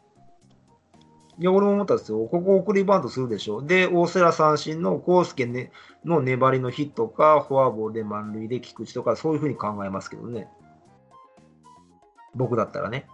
[1.47, 2.25] 俺も思ったんですよ。
[2.25, 3.61] ここ送りバントするでしょ。
[3.61, 5.71] で、大瀬良三振の康介、ね、
[6.03, 10.49] の粘りのヒットか、フォアボールで満塁で菊池とか、そういうふうに考えますけどね。
[12.35, 13.07] 僕だったらね。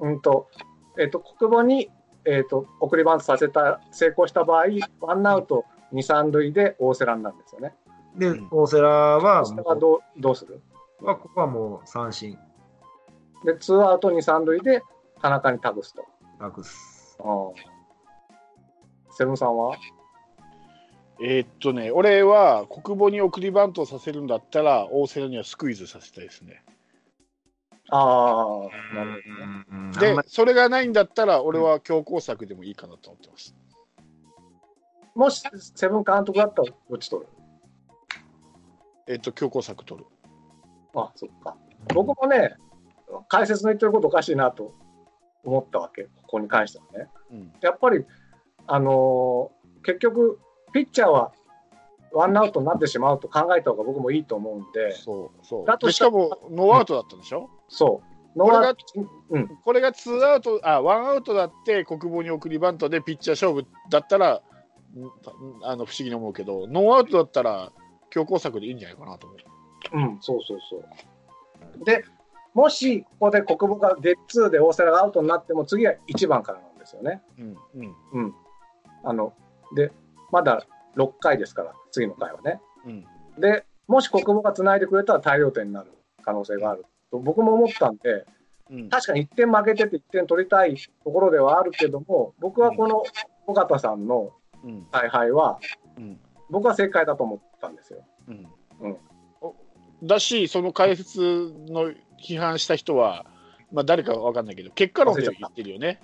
[0.00, 0.48] うんうんと、
[0.98, 1.90] えっ、と、国母に、
[2.24, 4.64] えっ、と、送りバントさせた、成功した場合、
[5.00, 7.74] ワンアウト2、3塁で大瀬良なんですよね。
[8.16, 10.60] で、うん大瀬良は、大瀬良はどうどうする？
[11.02, 12.38] はここはもう三振、
[13.44, 14.82] で、ツーアウト2、3塁で
[15.20, 16.04] 田中に託すと。
[16.40, 17.18] なくす。
[19.10, 19.76] セブンさんは？
[21.22, 26.64] えーっとね、俺は国母に送りバントをさせるんだったら、大瀬良にはスクイズさせたいですね。
[27.90, 29.22] ああ、なる
[29.68, 30.22] ほどね。
[30.22, 33.54] でそれがないんだったら、俺は強攻策でもいいかなと思ってます。
[35.14, 35.42] もし、
[35.74, 37.28] セブン監督だったらどっち取る？
[39.08, 40.06] えーっと、強攻策取る。
[40.94, 41.56] あ、そっか。
[41.92, 42.54] 僕もね、
[43.28, 44.72] 解説の言ってることおかしいなと
[45.44, 47.10] 思ったわけ、ここに関してはね。
[47.32, 47.52] うん。
[47.60, 48.04] やっぱり、
[48.66, 50.38] あのー結局、
[50.72, 51.32] ピッチャーは
[52.12, 55.66] ワンアウトになってしまうと考えた方が僕もいいと思うんで、そうそう。
[55.66, 58.02] だとしかも、ノーアウトだったんでしょ、そ
[58.34, 58.38] う。
[58.38, 58.82] これがノーアウト
[59.30, 64.42] うん、これがツーアウト、あ、ワンアウトだって、ここ、に送りバントでピッチャー勝負だったら、ん
[65.62, 67.72] あの不思議に思うけど、ノーアウトだったら、
[68.10, 69.38] 強攻策でいいんじゃないかなと思う。
[69.92, 70.76] うん、そうそうそ
[71.80, 71.84] う。
[71.84, 72.04] で、
[72.54, 77.22] もしここで国母がゲッツーで大瀬良がアウトになっても、次は1番からなんですよね。
[77.38, 78.34] うんうんうん。
[79.04, 79.32] あの、
[79.74, 79.92] で、
[80.32, 80.64] まだ
[80.96, 82.60] 6回ですから、次の回はね。
[82.86, 83.06] うん
[83.38, 88.24] で、もし国母がつないでくれたら大量点になる可能性があると僕も思ったんで、
[88.70, 93.02] うん確かに1点負けてて1点取りたいところではあるけども、僕はこの
[93.48, 94.30] 尾形さんの
[94.62, 95.58] うん采配は、
[95.96, 98.04] うん僕は正解だと思ったんですよ。
[98.28, 98.46] うん
[98.80, 98.96] うんお
[100.02, 101.20] だし、その解説
[101.68, 103.26] の批判した人は、
[103.72, 106.00] まあ、誰かわかんないけど、結果論で言ってるよね。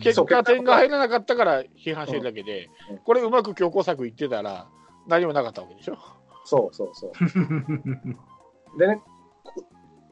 [0.00, 4.66] 結果、点が入らなかったから批判してるだけでうん、これ、うまく強攻策言ってたら、
[5.06, 5.96] 何もなかったわけでしょ？
[6.44, 7.12] そうそうそう。
[8.78, 9.00] でね、
[9.44, 9.64] こ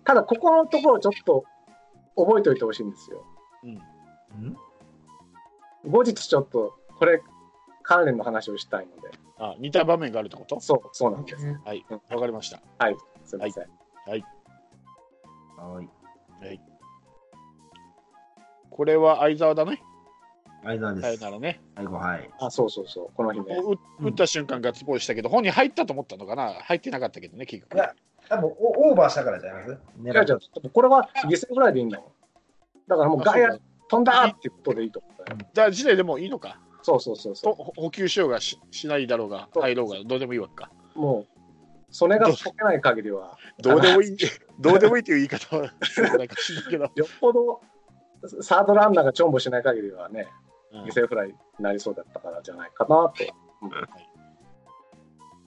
[0.05, 1.44] ただここのところちょっと
[2.16, 3.24] 覚えておいてほしいんですよ。
[3.64, 4.57] うんうん
[5.87, 7.22] 後日ちょっとこれ
[7.84, 9.16] 関連の話をしたいので。
[9.38, 10.60] あ似た場面があるってこと？
[10.60, 11.46] そう、そうなんです。
[11.64, 12.58] はいうん、わかりました。
[13.24, 13.64] すみません。
[14.06, 14.24] はい。
[15.56, 15.82] は
[16.52, 16.60] い、
[18.70, 19.82] これは相沢だね？
[20.62, 21.02] 相沢です。
[21.02, 21.60] さよならね。
[21.76, 22.30] 最後、はい。
[22.40, 23.56] あ、そうそうそう、この日ね。
[23.56, 26.54] う打った瞬間ガッツポーズしたけど、本人入ったと思ったのかな？
[26.54, 27.78] 入ってなかったけどね、結局い。
[27.78, 27.94] や
[28.28, 29.80] 多分オーバーしたからじゃないます？
[30.02, 32.08] いやじゃあこれは犠牲フライでいいんだもん。
[32.86, 35.38] だからもう外野あそう飛んだっていうことでいいと思ったよ。
[35.52, 36.58] じゃあ、時代でもいいのか？
[36.84, 40.70] そうそうそうそとほ補給しようがししないだろうが、入ろうが、どうでもいいわけか。
[40.94, 41.00] う。
[41.00, 41.26] もう、
[41.90, 44.16] それが解けない限りは、どうでもいい、
[44.60, 45.62] どうでもいいという言い方は、
[46.18, 46.84] なんかしないけど。
[46.84, 47.62] よっぽど
[48.40, 50.28] サードランナーがチョンボしない限りはね、
[50.72, 53.14] うん犠牲フライになりそうだったからじゃないかなと。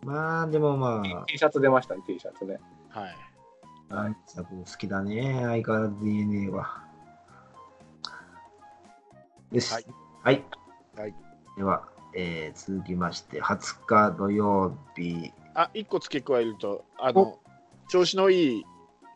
[0.05, 2.59] まあ、でもま T シャツ出ましたね、T シャツね。
[2.89, 3.15] はい。
[3.89, 6.83] あ、愛作好きだね、相変わらず DNA は。
[9.51, 9.73] よし。
[9.73, 9.79] は
[10.31, 10.43] い。
[10.95, 11.15] はい。
[11.57, 15.31] はいでは、えー続きまして、20日土曜日。
[15.55, 17.39] あ、一個付け加えると、あの、
[17.89, 18.65] 調子のいい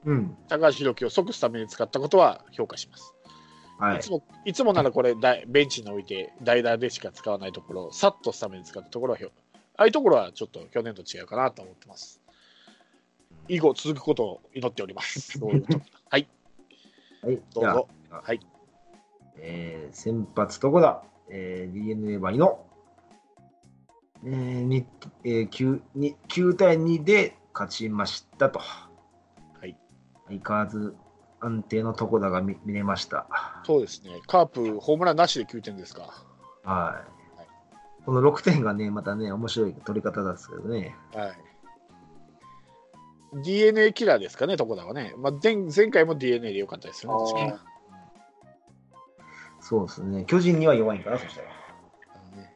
[0.06, 0.36] うん。
[0.48, 3.14] 高橋宏樹を即スタメンに使ったことは評価します。
[3.78, 4.10] はいいつ。
[4.10, 5.16] もいつもならこれ
[5.48, 9.32] ベンチに置いて代打でしか使わないところをさっとスタメンに使ったところはひょ
[9.78, 12.22] ああいうところはちょっと去年と違うかなと思ってます。
[13.48, 15.38] 以後続くことを祈っております。
[16.10, 16.28] はい、
[17.22, 17.40] はい。
[17.54, 17.88] どうぞ。
[18.10, 18.40] はい。
[19.38, 22.66] えー先発どこだ、えー、DNA バイの、
[24.26, 24.86] えーに
[25.24, 28.60] えー、9, に9対2で勝ちましたと。
[28.60, 29.78] はい。
[30.28, 30.96] 相変わらず
[31.40, 33.28] 安定のとこだが見見れました。
[33.66, 34.20] そうですね。
[34.28, 36.04] カープ、ホームランなしで9点ですか。
[36.64, 36.94] はい。
[36.96, 37.22] はい
[38.06, 40.96] この6点がね、またね、面白い取り方ですけどね。
[41.14, 41.34] はい。
[43.44, 45.14] DNA キラーですかね、とこだはね。
[45.18, 47.32] まあ、前前回も DNA でよかったですよね。
[47.32, 47.71] 確かに
[49.62, 50.26] そうですね。
[50.26, 51.48] 巨人には弱いんかな、そしたら。
[52.16, 52.56] あのね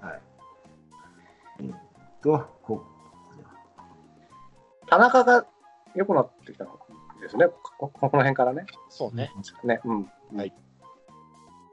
[0.00, 0.20] はい。
[1.60, 1.74] えっ
[2.22, 2.84] と、こ
[4.88, 5.46] 田中が
[5.94, 6.68] 良くなってきたん
[7.20, 8.64] ですね、こここの辺からね。
[8.88, 9.30] そうね。
[9.62, 10.52] ねうん、はい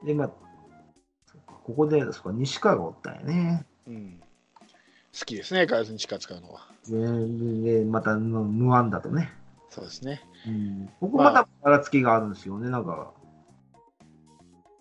[0.04, 0.30] で、まあ、
[1.64, 3.66] ここで、そうか、西川がおったんやね。
[3.86, 4.20] うん。
[5.18, 6.68] 好きですね、カラスに近使うのは。
[6.88, 9.32] で、でまたの無安だとね。
[9.70, 10.22] そうですね。
[10.46, 12.70] うん、ここまたばらつきがあるんですよね。
[12.70, 13.12] なんか、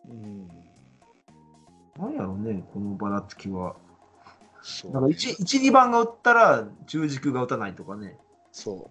[0.09, 0.47] うん。
[1.97, 3.75] なんやろうね、このばらつきは。
[4.61, 8.17] そうなんか1、1 2番が打ったら中軸が打たないとかね。
[8.51, 8.89] そ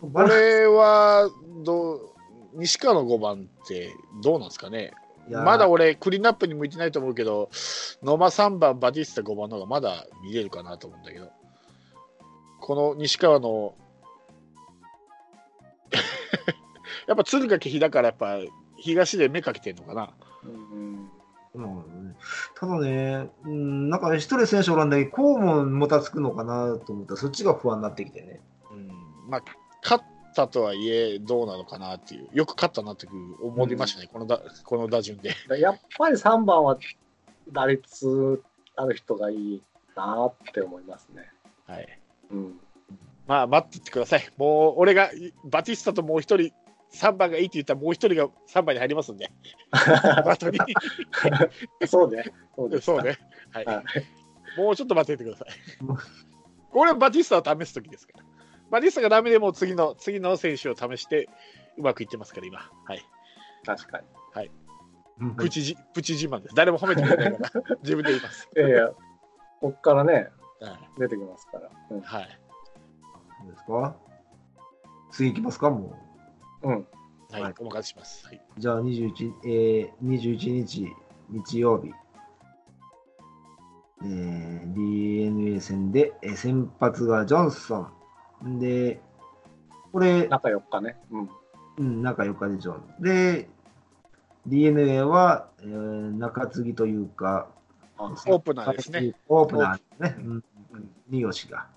[0.00, 0.10] う。
[0.12, 1.28] これは
[1.64, 2.10] どう
[2.54, 4.92] 西川の5番ってどうなんですかね？
[5.28, 7.48] まだ俺、クリーンアップに向いてないと思うけど、
[8.02, 11.30] 野間3番、バティスタ5番の方がまだ見れるかなと思うんだけど、
[12.60, 13.74] この西川の、
[17.06, 18.38] やっぱ敦賀気比だから、やっぱ
[18.76, 20.10] 東で目かけてんのかな。
[20.44, 21.10] うん
[21.54, 22.16] うん
[22.54, 28.40] ただね、うん、なんかね、一人選手おらんだけど、こうももたつくのかなと思ったら、そっちが不安になってきてね。
[28.70, 28.88] うん、
[29.28, 29.42] まあ、
[29.82, 35.34] 勝ったとはいえ、どうなのかなっていう、よく勝ったなっていう思いましたね、このだこの打順で。
[35.48, 36.78] だ やっぱり3番は
[37.50, 38.42] 打率
[38.76, 39.62] ある人がいい
[39.94, 41.30] なって思いますね。
[41.66, 41.98] はい
[42.30, 42.60] うん、
[43.26, 44.28] まあ、待ってってください。
[44.36, 45.10] もう、俺が、
[45.44, 46.52] バティスタともう一人、
[46.94, 49.30] 3番がいいって言ったら、もう一人が3番に入りますんで、
[49.72, 50.58] 後に。
[51.86, 52.24] そうね。
[52.80, 53.18] そうね。
[53.52, 53.64] はい。
[53.64, 53.84] はい
[54.54, 55.48] もうちょっと待っててください。
[56.72, 58.24] これはバティスタを試すときですから。
[58.70, 61.30] バティスタがダメでも次の、次の選手を試して、
[61.78, 62.70] うまくいってますから、今。
[62.84, 63.02] はい。
[63.64, 64.04] 確かに。
[65.36, 66.54] プチじ、プチ自慢です。
[66.54, 68.48] 誰も褒めてくれないから、自分で言います。
[68.56, 68.88] いやいや、
[69.60, 71.00] こっからね、はい。
[71.00, 71.70] 出てきますから。
[71.90, 72.41] うんはい。
[73.44, 73.96] どうですか？
[75.10, 75.98] 次行きますか、も
[76.62, 76.84] はい。
[77.42, 78.26] はいお任せします。
[78.26, 78.36] はい。
[78.56, 78.60] う。
[78.60, 80.88] じゃあ21、えー、21日、
[81.30, 81.90] 日曜日。
[84.04, 87.86] えー、DNA 戦で、えー先発がジョンソ
[88.44, 88.58] ン。
[88.58, 89.00] で、
[89.92, 90.98] これ、中4日ね。
[91.10, 91.30] うん。
[91.78, 93.02] うん、中4日でジョン。
[93.02, 93.48] で、
[94.46, 97.48] DNA は、えー中継ぎというか、
[97.98, 99.14] あオープナーですね。
[99.28, 100.24] オープナーですね。
[100.24, 100.44] うん、
[101.08, 101.68] 二吉が。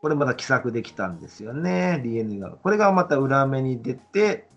[0.00, 2.50] これまだ奇策できたんですよね、DNA が。
[2.50, 4.48] これがまた裏目に出て、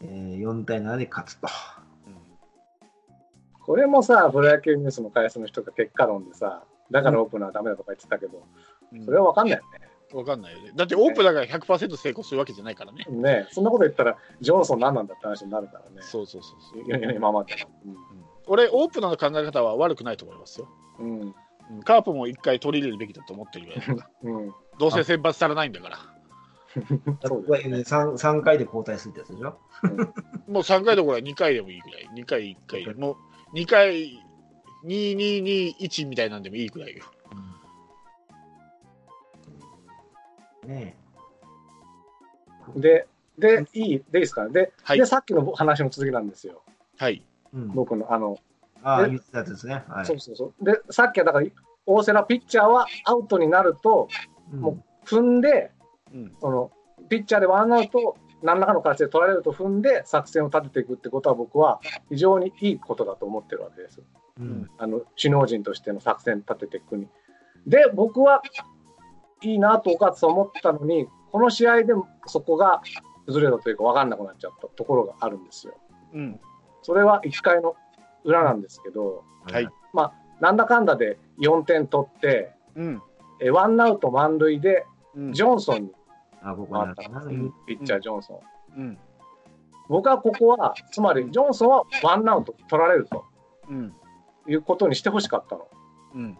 [0.00, 1.48] えー4対7で勝つと。
[3.66, 8.42] これもさ、プロ野球ニュースの解説の人が結果論でさ、だからオープナーダメだとか言ってたけど、
[8.92, 9.84] うんそれは分かんないよね。
[10.12, 10.72] わかんないよね。
[10.76, 13.04] だってオープナーが100%成功するわけじゃないからね。
[13.08, 15.96] ねそんなこと言ったら、ジョンソン何なんだって話になるからね。
[16.00, 16.84] そうそうそうそう。
[16.84, 17.54] いやいや今まで
[18.46, 20.68] 俺、オープナーの考え方は悪くないと思いますよ。
[21.00, 21.04] の。
[21.04, 21.34] うん。
[21.70, 24.08] うんカープも一回取り入れるべきだと思ってるぐらい。
[24.24, 24.54] うん。
[24.78, 25.98] どうせ先発されないんだから。
[27.24, 29.58] そうこれね 3, 3回で交代するってやつでしょ？
[30.48, 32.10] もう3回どころは2回でもいいぐらい。
[32.14, 32.94] 2回1回で。
[32.94, 33.16] も
[33.52, 34.20] う2回、
[34.84, 37.04] 2、2、2、1みたいなんでもいいぐらいよ。
[40.66, 40.96] ね
[42.76, 43.06] で、
[43.38, 44.48] で、いい、でいいですか？
[44.48, 46.62] で、はいで、さっきの話の続きなんですよ。
[46.98, 47.22] はい。
[47.52, 48.38] 僕の、あの、
[48.84, 49.82] ああ、え言ってたやつですね。
[49.88, 50.06] はい。
[50.06, 50.64] そうそうそう。
[50.64, 51.46] で、さっきはだから、
[51.86, 54.08] 大瀬良ピッチャーはアウトになると、
[54.52, 55.72] うんも踏んで、
[56.12, 56.32] うん。
[56.40, 56.70] その、
[57.08, 64.02] ピッチャーでワンアウト、何らかの形で取られると踏んで、作戦を立てていくってことは、僕は非常にいいことだと思ってるわけです。
[64.38, 67.08] うんあの首脳陣としての作戦立てていくに。
[67.66, 68.42] で、僕は
[69.42, 72.82] いいなと岡津さん思ったのに、この試合でもそこが
[73.26, 75.74] 崩れたというか分かんなくなっちゃったところがあるんですよ。
[76.12, 76.40] うん。
[76.82, 77.76] それは1回の
[78.24, 79.68] 裏なんですけど、はい。
[80.40, 83.02] なんだかんだで4点取って、うん。
[83.40, 85.32] えワンアウト満塁でうん。
[85.32, 85.92] ジョンソンに
[86.42, 87.22] あ、ここにあったな。
[87.22, 88.42] うんピッチャージョンソ
[88.76, 88.80] ン。
[88.80, 88.98] うん。
[89.88, 93.24] 僕はここは、つまりジョンソンはワンアウト取られると
[93.68, 93.94] うん。
[94.46, 95.68] いうことにしてほしかったの。
[96.14, 96.38] うん。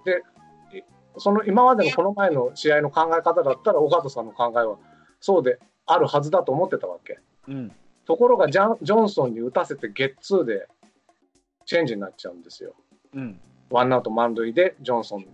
[1.16, 4.76] その今までのこの前の試合の考え方だったら、岡田さんの考えは
[5.20, 7.18] そうであるはずだと思ってたわけ。
[7.48, 7.72] うん。
[8.04, 10.68] ところがジャン、ジョンソンに打たせてゲッツーで
[11.64, 12.74] チェンジになっちゃうんですよ。
[13.14, 13.40] うん。
[13.70, 15.26] ワンアウト満塁でジョンソン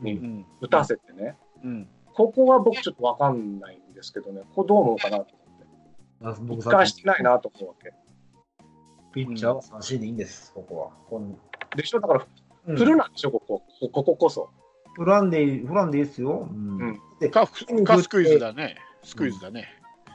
[0.00, 0.46] うにん。
[0.60, 1.36] 打たせてね。
[1.62, 1.88] うん。
[2.14, 5.34] ここは僕ちょっとわかんないんですけどね、ここどう思うかなと
[6.20, 6.62] 思って。
[6.62, 7.92] 一貫してないなと思うわけ。
[9.12, 10.90] ピッチャーは三振でいいんです、ここは。
[11.08, 11.36] こん
[11.76, 12.00] でしょ？
[12.00, 12.26] だから、
[12.66, 13.62] うんフルなんでしょ、ここ。
[13.92, 14.48] こここそ。
[14.94, 16.48] フランでいい、フランでいいですよ。
[16.50, 18.76] うんうんでか、かスクイズだね。
[19.02, 19.68] スクイズだね。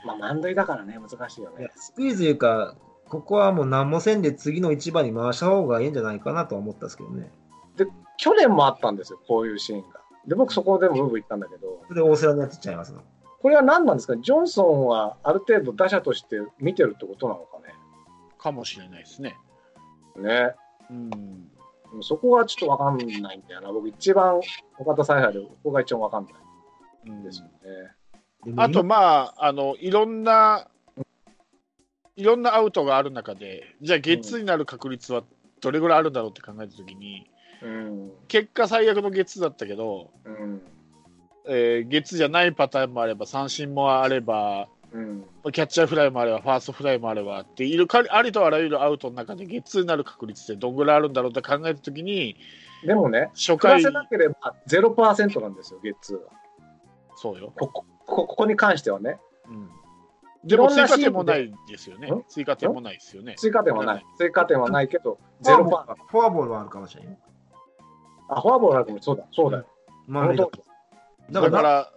[0.04, 1.68] まあ、満塁だからね、難しいよね。
[1.76, 2.74] スクイズいうか、
[3.10, 7.30] ここはもう何もせんで次の一番に回した方がいいんじゃないかなとは思ったんですけどね。
[8.16, 10.00] 去年もあったんですよ、こういうシーンが。
[10.26, 13.00] で、僕そこでもブーブー言ったんだけど、それ大瀬良のやつちゃいますの。
[13.40, 14.16] これは何なんですか？
[14.16, 17.58] ジョンソンはある程度打者として見てるってことなのか
[18.38, 19.36] かもしれないですね。
[20.16, 20.22] ね。
[20.22, 20.54] ね。
[20.90, 22.02] うん。
[22.02, 23.70] そこはちょっとわかんないんだよな。
[23.70, 24.40] 僕一番、
[24.78, 26.34] 岡田采配でここが一番わかんない
[27.08, 27.50] うんんですよね。
[28.46, 30.69] でもあと、まあ、あの、いろんな、
[32.20, 35.24] いろんなアウトがある中で、じゃあ、ゲッツーになる確率は
[35.62, 37.30] どれぐらいあるんだろうって考えたときに、
[37.62, 38.12] うん。
[38.28, 40.62] 結果最悪のゲッツーだったけど、うん。
[41.48, 45.24] えー、ゲッツーじゃないパターンもあれば、三振もあれば、うん。
[45.52, 52.36] キャッチャーフライもあれば、ファーストフライもあればっていうかありとあらゆるアウトの中でゲッツーになる確率ってどんぐらいあるんだろうって考えたときに、
[52.84, 56.22] でもね、初回せ、なければ0%なんですよ、ゲッツーは。
[57.16, 57.52] そうよ。
[57.56, 59.18] こここここに関してはね。
[60.42, 60.48] うん。
[60.48, 62.24] でも追加点もないですよねん？
[62.28, 63.34] 追加点もないですよね。
[63.36, 64.06] 追加点はない。
[64.18, 65.96] 追加点はないけど、フゼロパー。
[66.08, 67.18] フォアボールはあるかもしれないよ。
[68.28, 68.98] あ、フォアボールあるかも。
[69.00, 69.66] そうだ、そうだよ。
[70.06, 70.50] まあ、だか
[71.30, 71.92] だら、から、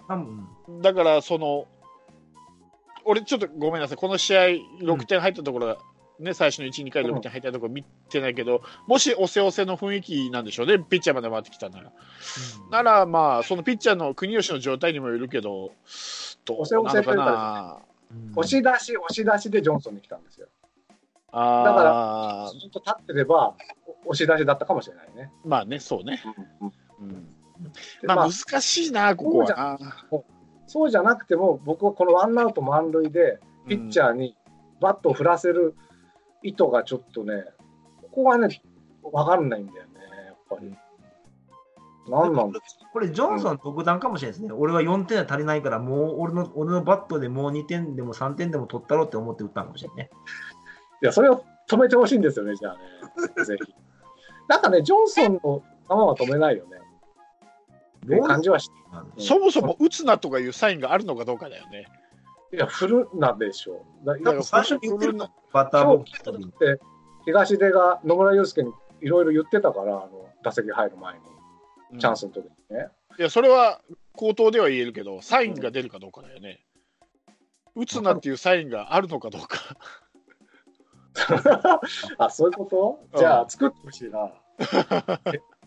[0.82, 1.68] だからその、
[3.06, 4.41] 俺ちょっとごめんなさい、この試合
[4.82, 5.78] 6点入ったところが、
[6.20, 11.91] ね、最初の1、2回で6点入ったところ見てないけど、もし押せ押せの雰囲気なんでしょうね、ピッチャーまで回ってきたなら。
[12.72, 15.72] なら、まあ、そのピッチャーの国吉の状態にもよるけど、
[16.46, 17.80] ど押せうなのかな。
[18.14, 20.47] うん押し出し、押し出しでジョンソンに来たんですよ。
[21.32, 23.55] あずっと立ってれば、
[24.05, 25.32] お押し出しだったかもしれないね。
[25.45, 26.22] ーまあね、そうね。
[26.99, 29.80] うん、でまあまあ難しいな、ここはな。
[30.68, 34.36] そうじゃなくても、僕はこのワンアウト満塁で、ピッチャーに
[34.80, 35.76] バットを振らせる
[36.43, 37.45] 意図がちょっとね、
[38.01, 38.61] ここがね、
[39.01, 39.91] わかんないんだよね、
[40.28, 40.76] やっぱり。
[42.08, 42.51] なんなん？
[42.51, 42.60] だ
[42.91, 44.54] これ、ジョンソン独断かもしれないですね。
[44.54, 50.10] 俺は4点は足りないから、もう俺の俺のバットでもう2点でも3点でも取ったろうって思って打ったのかもしれないね。
[51.01, 53.45] いや、それを止めてほしいんですよね、じゃあね。
[53.45, 53.74] ぜひ。
[54.47, 56.78] なんかね、ジョンソンの球は止めないよね。
[58.06, 58.74] っていう感じはして。
[59.18, 61.88] そもそも打つなとかいうサインがあるのかどうかだよね。
[62.51, 64.06] いや、振るなでしょう。
[64.06, 66.80] だ多分最初に言ってるのバッターボックスって、
[67.26, 71.22] 東出が野村祐介にいろいろ言ってたから、あの打席入る前に、
[72.00, 72.89] チャンスの時にね。
[73.20, 73.82] いや、それは
[74.14, 76.66] 口頭では言えるけど、サインが出るかどうかだよね。
[77.76, 79.60] 打つなっていうサインがあるのかどうか。
[82.18, 83.00] あ、そういうこと？
[83.14, 84.20] うんじゃあ、作ってほしいな。
[84.28, 84.32] い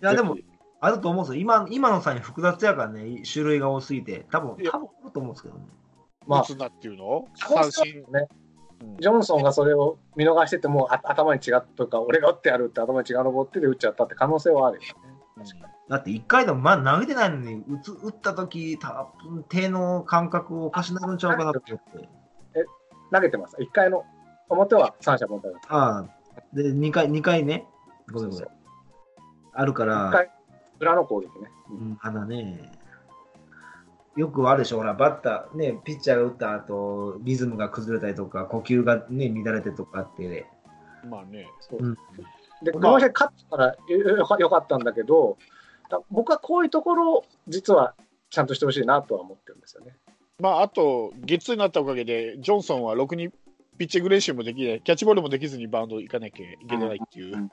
[0.01, 0.37] や、でも
[0.81, 1.41] あると思うんですよ。
[1.41, 5.64] 今今のサイン複雑やからね、種類が多すぎて、多分多分あると思うんですけどね。
[6.27, 7.27] まあ打つなっていうの？
[7.37, 7.85] 三振。
[8.11, 8.29] ね、
[8.81, 14.89] うんジョンソンがそれを見逃してても、あ頭に違うとか、俺が打ってやるって頭に違うのぼってで打っちゃったって可能性はあるよね。
[15.89, 22.09] だって1回でもまだ投げてないのに、打つ打った時多分手の感覚おかしなるんちゃうかなと思って。
[23.12, 24.05] 投げてます？1回の
[24.49, 25.74] 表は三者凡退だった。
[25.74, 26.07] ああ、
[26.53, 27.66] で、2回、二回ね、
[28.12, 28.49] ごめんごめん。
[29.53, 30.30] あるから、一回
[30.80, 31.51] 裏の攻撃ね。
[31.70, 32.72] うん、あのね、
[34.16, 40.51] よくあるでしょ、ほら、バッター、ね、ピッチャーが打った後、リズムが崩れたりとか、呼吸がね、乱れてとかって、ね、
[41.09, 41.47] まあね。
[41.61, 41.97] そううん
[42.63, 45.37] で、この試合勝ったからよよかよかったんだけど、
[45.91, 47.95] だ僕はこういうところ、実は
[48.31, 49.97] ちゃんとしてほしいなとは思ってるんですよね。
[50.39, 53.31] まあ、あと、ゲッツーになったおかげで、ジョンソンはろくに
[53.79, 57.51] ピッチング練習もできない、キャッチボールもできずにバウンド行かなきゃいけないっていう。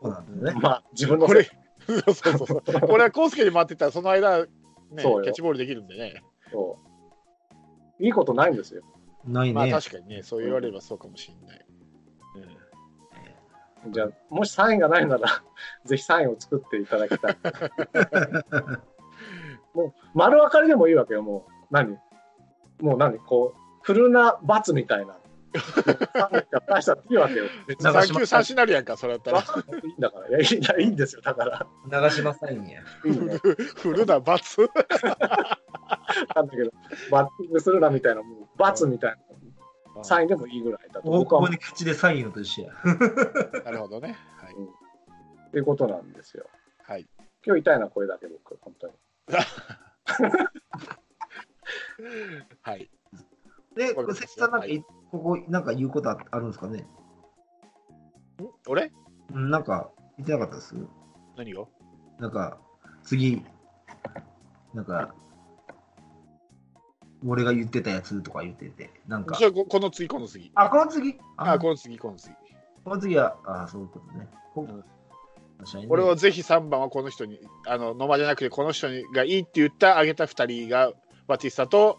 [0.00, 0.52] そうなんね。
[0.60, 1.44] まあ、自分のこれ、
[1.86, 2.60] そうそうそう。
[2.62, 4.48] これはコースケに回ってたら、その間、ね、
[4.92, 6.22] キャッチボールできるんでね。
[6.52, 6.78] そ
[8.00, 8.82] ういいことないんですよ。
[9.26, 9.54] ないね。
[9.54, 11.66] まあ確かにね、そう言われればそうかもしれない。
[13.88, 15.28] じゃあ、もしサインがないなら、
[15.84, 17.36] ぜひサインを作っていただきたい。
[19.74, 21.52] もう、丸分かりでもいいわけよ、もう。
[21.70, 21.98] 何？
[22.80, 23.18] もう何？
[23.18, 25.18] こう、フルな罰みたいな。
[25.58, 27.44] サインが出したっていいわけよ。
[27.66, 29.38] 別に長3球三振になるやんか、それだったら。
[29.38, 29.42] い
[29.88, 30.28] いんだから。
[30.28, 31.22] いや、いいんだいいんですよ。
[31.22, 31.66] だから。
[31.88, 32.80] 長島サインや。
[33.04, 33.38] いいね。
[33.76, 34.60] フルな罰。
[36.34, 36.72] なんだ けど、
[37.10, 39.16] バッティングするなみたいな、もう罰みたいな
[40.02, 42.72] サインでもいいぐらいだと大僕は思久保に口でサインのと一緒や。
[43.64, 44.16] なるほどね。
[44.36, 44.54] はい。
[44.54, 46.46] ういうことなんですよ。
[46.82, 47.06] はい。
[47.46, 48.92] 今日痛いのはこれだけ僕、本当に。
[52.62, 52.90] はい。
[53.76, 56.86] で、関さんなんかい、ここ、なんか言うことああるんですかね？
[58.66, 58.92] 俺？
[59.32, 60.74] うんなんか、言ってなかったです？
[61.36, 61.68] 何を？
[62.18, 62.58] なんか、
[63.02, 63.44] 次、
[64.72, 65.14] なんか、
[67.26, 70.50] 俺が言ってたやつとか言ってて、なんかじ、ゃあここの次、この次。
[70.54, 71.18] あ、この次？
[71.36, 72.34] あ、この次、この次。
[72.84, 74.28] この次は、あそういうことね。
[74.54, 74.84] こん
[75.88, 80.92] 俺はぜひ3番はこの人に、あの、野間じゃなくて、この人にがいいって言った、あげた2人が、
[81.26, 81.98] バティスタと、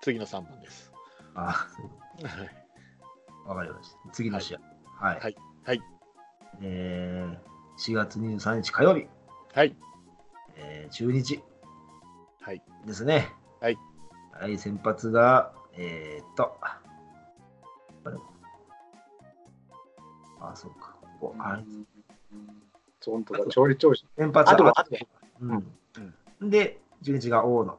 [0.00, 0.92] 次の3番です。
[1.34, 1.98] あそういうこ
[3.44, 4.10] とわかりました。
[4.12, 4.60] 次の試合。
[4.98, 5.20] はい。
[5.20, 5.80] はいはい
[6.60, 9.06] えー、4月23日火曜日、
[9.54, 9.76] はい。
[10.56, 11.42] えー、中日
[12.40, 12.62] はい。
[12.86, 13.28] ですね。
[13.60, 13.78] はい。
[14.42, 16.80] はい、先発が、えー、っと、あ
[18.10, 18.16] れ
[20.40, 20.96] あ、そうか。
[21.20, 21.64] ここはい。
[22.98, 24.04] そう本当だ、調理調子。
[24.18, 25.62] 先発あとは、は、あとは、
[26.40, 26.50] うん。
[26.50, 27.78] で、中日が大野。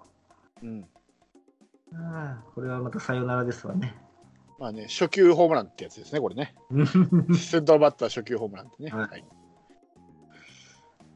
[0.64, 0.86] うん。
[1.96, 3.98] あーこれはまたさよならですわね。
[4.58, 6.56] まあね、初球ホームランってやつですね、これね。
[7.36, 8.90] 先頭バッター初球ホームランってね。
[8.90, 9.26] はいはい。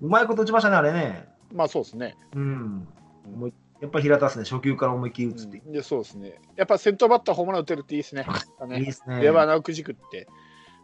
[0.02, 1.34] うまいこと打ちましたね、あれね。
[1.54, 2.18] まあそうですね。
[2.36, 2.86] うん。
[3.34, 5.57] 思いやっぱり平田ですね、初球から思いっきり打つって。
[5.59, 6.39] うんで、そうですね。
[6.55, 8.25] やっぱ先頭バッターホームラン打てるっていいですね。
[8.67, 9.21] ねいいですね。
[9.21, 10.28] レバーナをくじくって。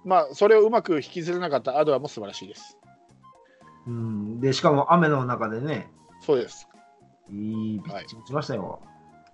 [0.06, 2.78] まあ、それをうまく引きずれなかったアドアも素晴らしいです。
[3.88, 5.90] うん、で、しかも雨の中でね、
[6.22, 6.68] そうです。
[7.32, 8.82] いいピッチングしましたよ。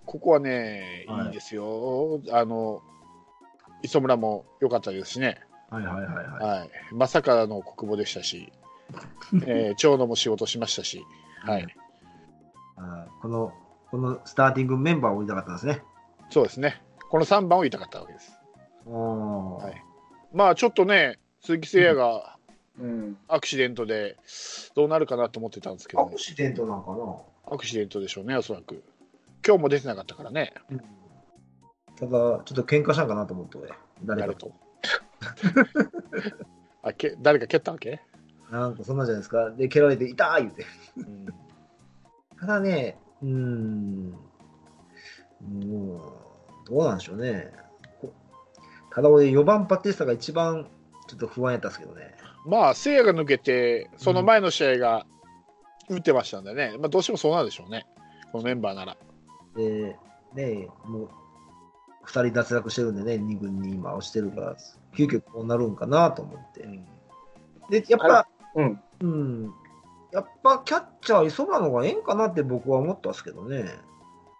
[0.06, 2.20] ここはね、はいいいですよ。
[2.32, 2.82] あの、
[3.82, 5.40] 磯村も良かったですしね。
[5.70, 6.58] はいはいはいはい。
[6.60, 6.70] はい。
[6.92, 8.52] まさかの国母でしたし、
[9.46, 11.04] えー長野も仕事しましたし、
[11.44, 11.76] はい。
[12.80, 13.52] あーこの、
[13.90, 15.82] このスターティングメンバーを言いたかったんですね。
[16.30, 16.82] そうですね。
[17.10, 18.32] この3番を言いたかったわけです。
[18.86, 19.82] はい
[20.32, 22.36] まあちょっとね、鈴木誠也が
[22.78, 23.18] うん。
[23.28, 24.16] アクシデントで
[24.74, 27.54] どうなるかなと思ってたんですけど、アクシデントなんかな？
[27.54, 28.82] アクシデントでしょうね、おそらく。
[29.46, 30.54] 今日も出てなかったからね、
[31.98, 33.70] ただ、ちょっと喧嘩したんかなと思って、俺。
[34.04, 34.52] 誰か誰と？
[36.82, 38.00] あけ誰か蹴ったわけ、
[38.50, 39.50] なんかそんなんじゃないですか。
[39.50, 40.64] で、蹴られて、痛い言うて。
[40.96, 41.26] うん
[42.40, 44.10] ただね、うーん、
[45.42, 45.96] も
[46.66, 47.52] う、どうなんでしょうね。
[48.00, 48.12] こ
[48.90, 50.66] ただ俺、4番パティスタが一番
[51.06, 52.14] ちょっと不安やったんですけどね。
[52.46, 55.06] まあ、聖夜が抜けて、その前の試合が
[55.90, 57.86] 打ってましたんでね、まあ、どうしてもそうなるでしょうね、
[58.32, 58.96] このメンバーなら。
[59.54, 59.96] で、
[60.34, 61.08] ねもう、
[62.06, 64.56] 2人脱落してるんでね、2軍に今押してるから、
[64.96, 66.66] 急遽こうなるんかなと思って。
[67.68, 68.80] で、やっぱ、うん。
[69.00, 69.54] うん、
[70.12, 73.64] やっぱキャッチャー、磯村の方がええんかなって僕は思ったんですけどね。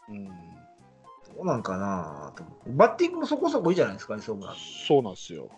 [0.09, 0.29] うん
[1.37, 2.71] どうなんかなと思って。
[2.71, 4.53] バッティングもそこそこいいじゃないですか、磯村。
[4.87, 5.49] そうなんですよ。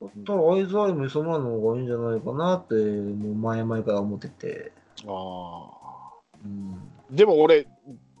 [0.00, 4.72] だったら、相沢よりも磯村の方がいいんじゃないかなって、もう前々から思ってて。
[5.06, 6.10] あ
[6.44, 6.74] うん。
[7.12, 7.66] ーでも俺、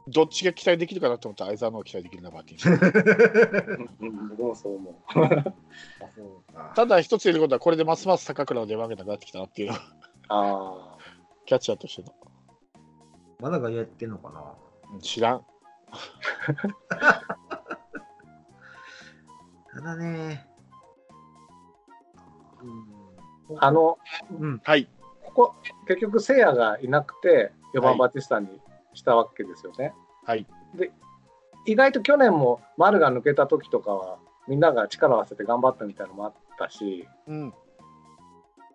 [0.08, 2.78] どっちが期待できるかなと思ったら、相沢の期待できるな、バッティン
[3.68, 3.88] グ。
[4.00, 4.94] うん僕もそう思う。
[5.14, 5.26] そう
[6.54, 9.82] かただ一つ言えることは、これでますます坂倉の出番がなくなってきたなっていうのは、
[10.28, 10.98] あ
[11.46, 12.14] キャッチャーとしての。
[13.40, 14.42] まだがやってんのかな？
[14.94, 15.44] うん知らん。
[19.74, 20.46] ただね、
[23.60, 23.66] あ。
[23.66, 23.98] あの、
[24.38, 24.88] うん、はい。
[25.24, 25.54] ここ、
[25.86, 28.60] 結局、聖夜がいなくて、4番バティスタに
[28.94, 29.94] したわけですよね。
[30.24, 30.46] はい。
[31.66, 37.54] 意外と去年も丸が抜けた時とかは、みんなが力を合わせて頑張ったみたいなのもあったし、うん。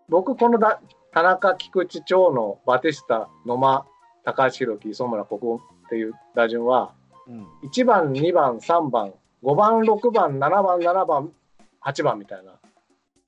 [0.09, 0.80] 僕、このだ
[1.11, 3.86] 田中、菊池、長野、バティスタ、野間、
[4.24, 6.93] 高橋宏樹、磯村、国語っていう打順は、
[7.28, 7.47] うん。
[7.64, 11.32] 1番、2番、3番、5番、6番、7番、7番、
[11.84, 12.53] 8番みたいな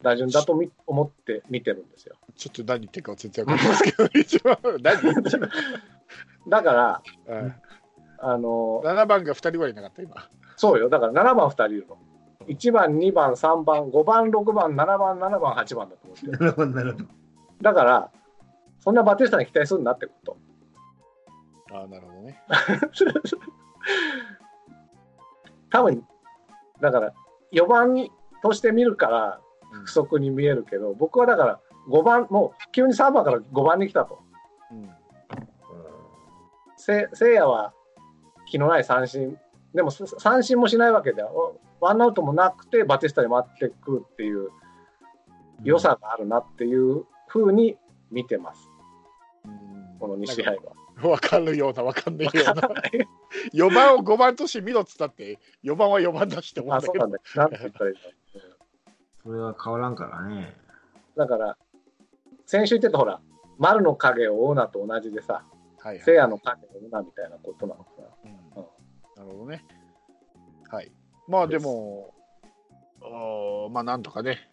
[0.01, 2.15] 打順だとみ思って見てるんですよ。
[2.35, 5.41] ちょっと何言ってるか全然わかんないですけど、一番、何
[6.47, 7.55] だから、うん
[8.19, 10.15] あの、7番が2人ぐらいいなかった、今。
[10.55, 10.89] そうよ。
[10.89, 11.97] だから7番2人いるの。
[12.47, 16.31] 1番、2番、3番、5番、6番、7番、7番、8番だと思ってる。
[16.31, 17.05] なるほど、なるほど。
[17.61, 18.11] だから、
[18.79, 20.37] そんなバティスタに期待するなってこと。
[21.71, 22.41] ああ、なるほどね。
[25.69, 26.07] 多分、
[26.81, 27.13] だから、
[27.51, 28.09] 4番
[28.41, 29.39] として見るから
[29.73, 34.19] うん不足に見えるけど、僕はだから、5番、もう急に3番から5番に来たと。
[34.71, 34.89] うん
[36.85, 37.73] せせいやは
[38.47, 39.39] 気のない三振、
[39.73, 41.23] でもす三振もしないわけで
[41.81, 44.49] ワンアウトもなくてバティスタに回ってくるっていう
[45.63, 47.75] 良さがあるなっていうふうに
[48.11, 48.69] 見てます、
[49.99, 51.09] この2試合は。
[51.09, 52.69] わかるような、わかんないような。
[53.51, 57.17] 4番を5番として見ろっつったって、4番は4番だしって思ったらいいの？
[59.23, 60.55] それは変わらんからね。
[61.17, 61.57] だから、
[62.45, 63.19] 先週言ってたほら、
[63.57, 65.43] 丸の影を追うなと同じでさ、
[65.85, 68.07] はい、せいやの影を追うなみたいなことなのかな。
[68.23, 68.67] うんうん
[69.17, 69.63] なるほどね。
[70.69, 70.91] はい。
[71.27, 72.13] まあでも、
[73.01, 74.49] おーまあなんとかね。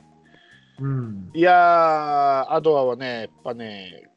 [0.78, 1.30] うん。
[1.34, 4.10] いやー、アドアはね、やっぱね、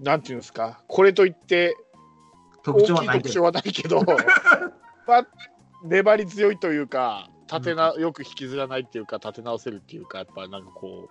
[0.00, 1.74] なんていうんですか、これといって、
[2.62, 3.30] 特徴は大きないいけど。
[3.30, 4.00] 特徴はないけど、
[5.08, 5.26] まあ、
[5.82, 11.08] 粘り強いというか、立てな、よく引きずらないっていうか、立て直せるっていうか、やっぱなんかこ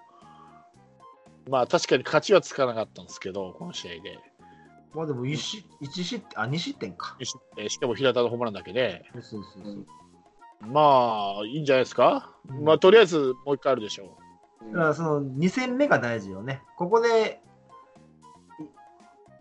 [1.47, 4.19] う、まあ確かに勝ちはつかなかったんですけど、この試合で。
[4.95, 7.17] まあでも1失一失点、あ、2失点か。
[7.21, 9.85] しえーしかも平田のホームランだけで、そうそうそううん
[10.71, 12.31] まあいいんじゃないですか？
[12.49, 14.17] うんまあとりあえずもう一回あるでしょ
[14.71, 16.61] だからその2戦目が大事よね。
[16.77, 17.41] ここで、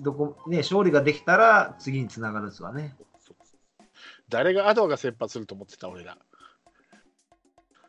[0.01, 2.95] いどこ、ね、勝利ができたら次につながるんですわね。
[2.99, 3.05] う。
[4.29, 6.19] 誰がアドアが先発すると思ってた、俺ら？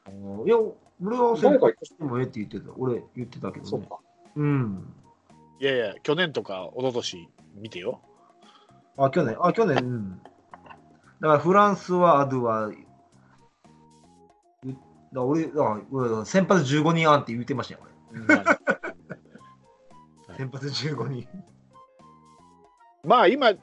[0.07, 0.55] いや、
[1.03, 2.71] 俺は先発してもええって言ってた。
[2.77, 3.69] 俺言ってたけどね。
[3.69, 3.97] そうか。
[4.35, 4.93] うん。
[5.59, 8.01] いやいや、去年とか一昨年見てよ。
[8.97, 10.21] あ、去年、あ、去年、うん。
[11.21, 12.75] だからフランスはアドゥは、う
[15.13, 20.37] だ俺、だ俺先発15人あんって言ってましたよ、まあ俺。
[20.37, 21.27] 先発15人。
[23.03, 23.53] まあ今、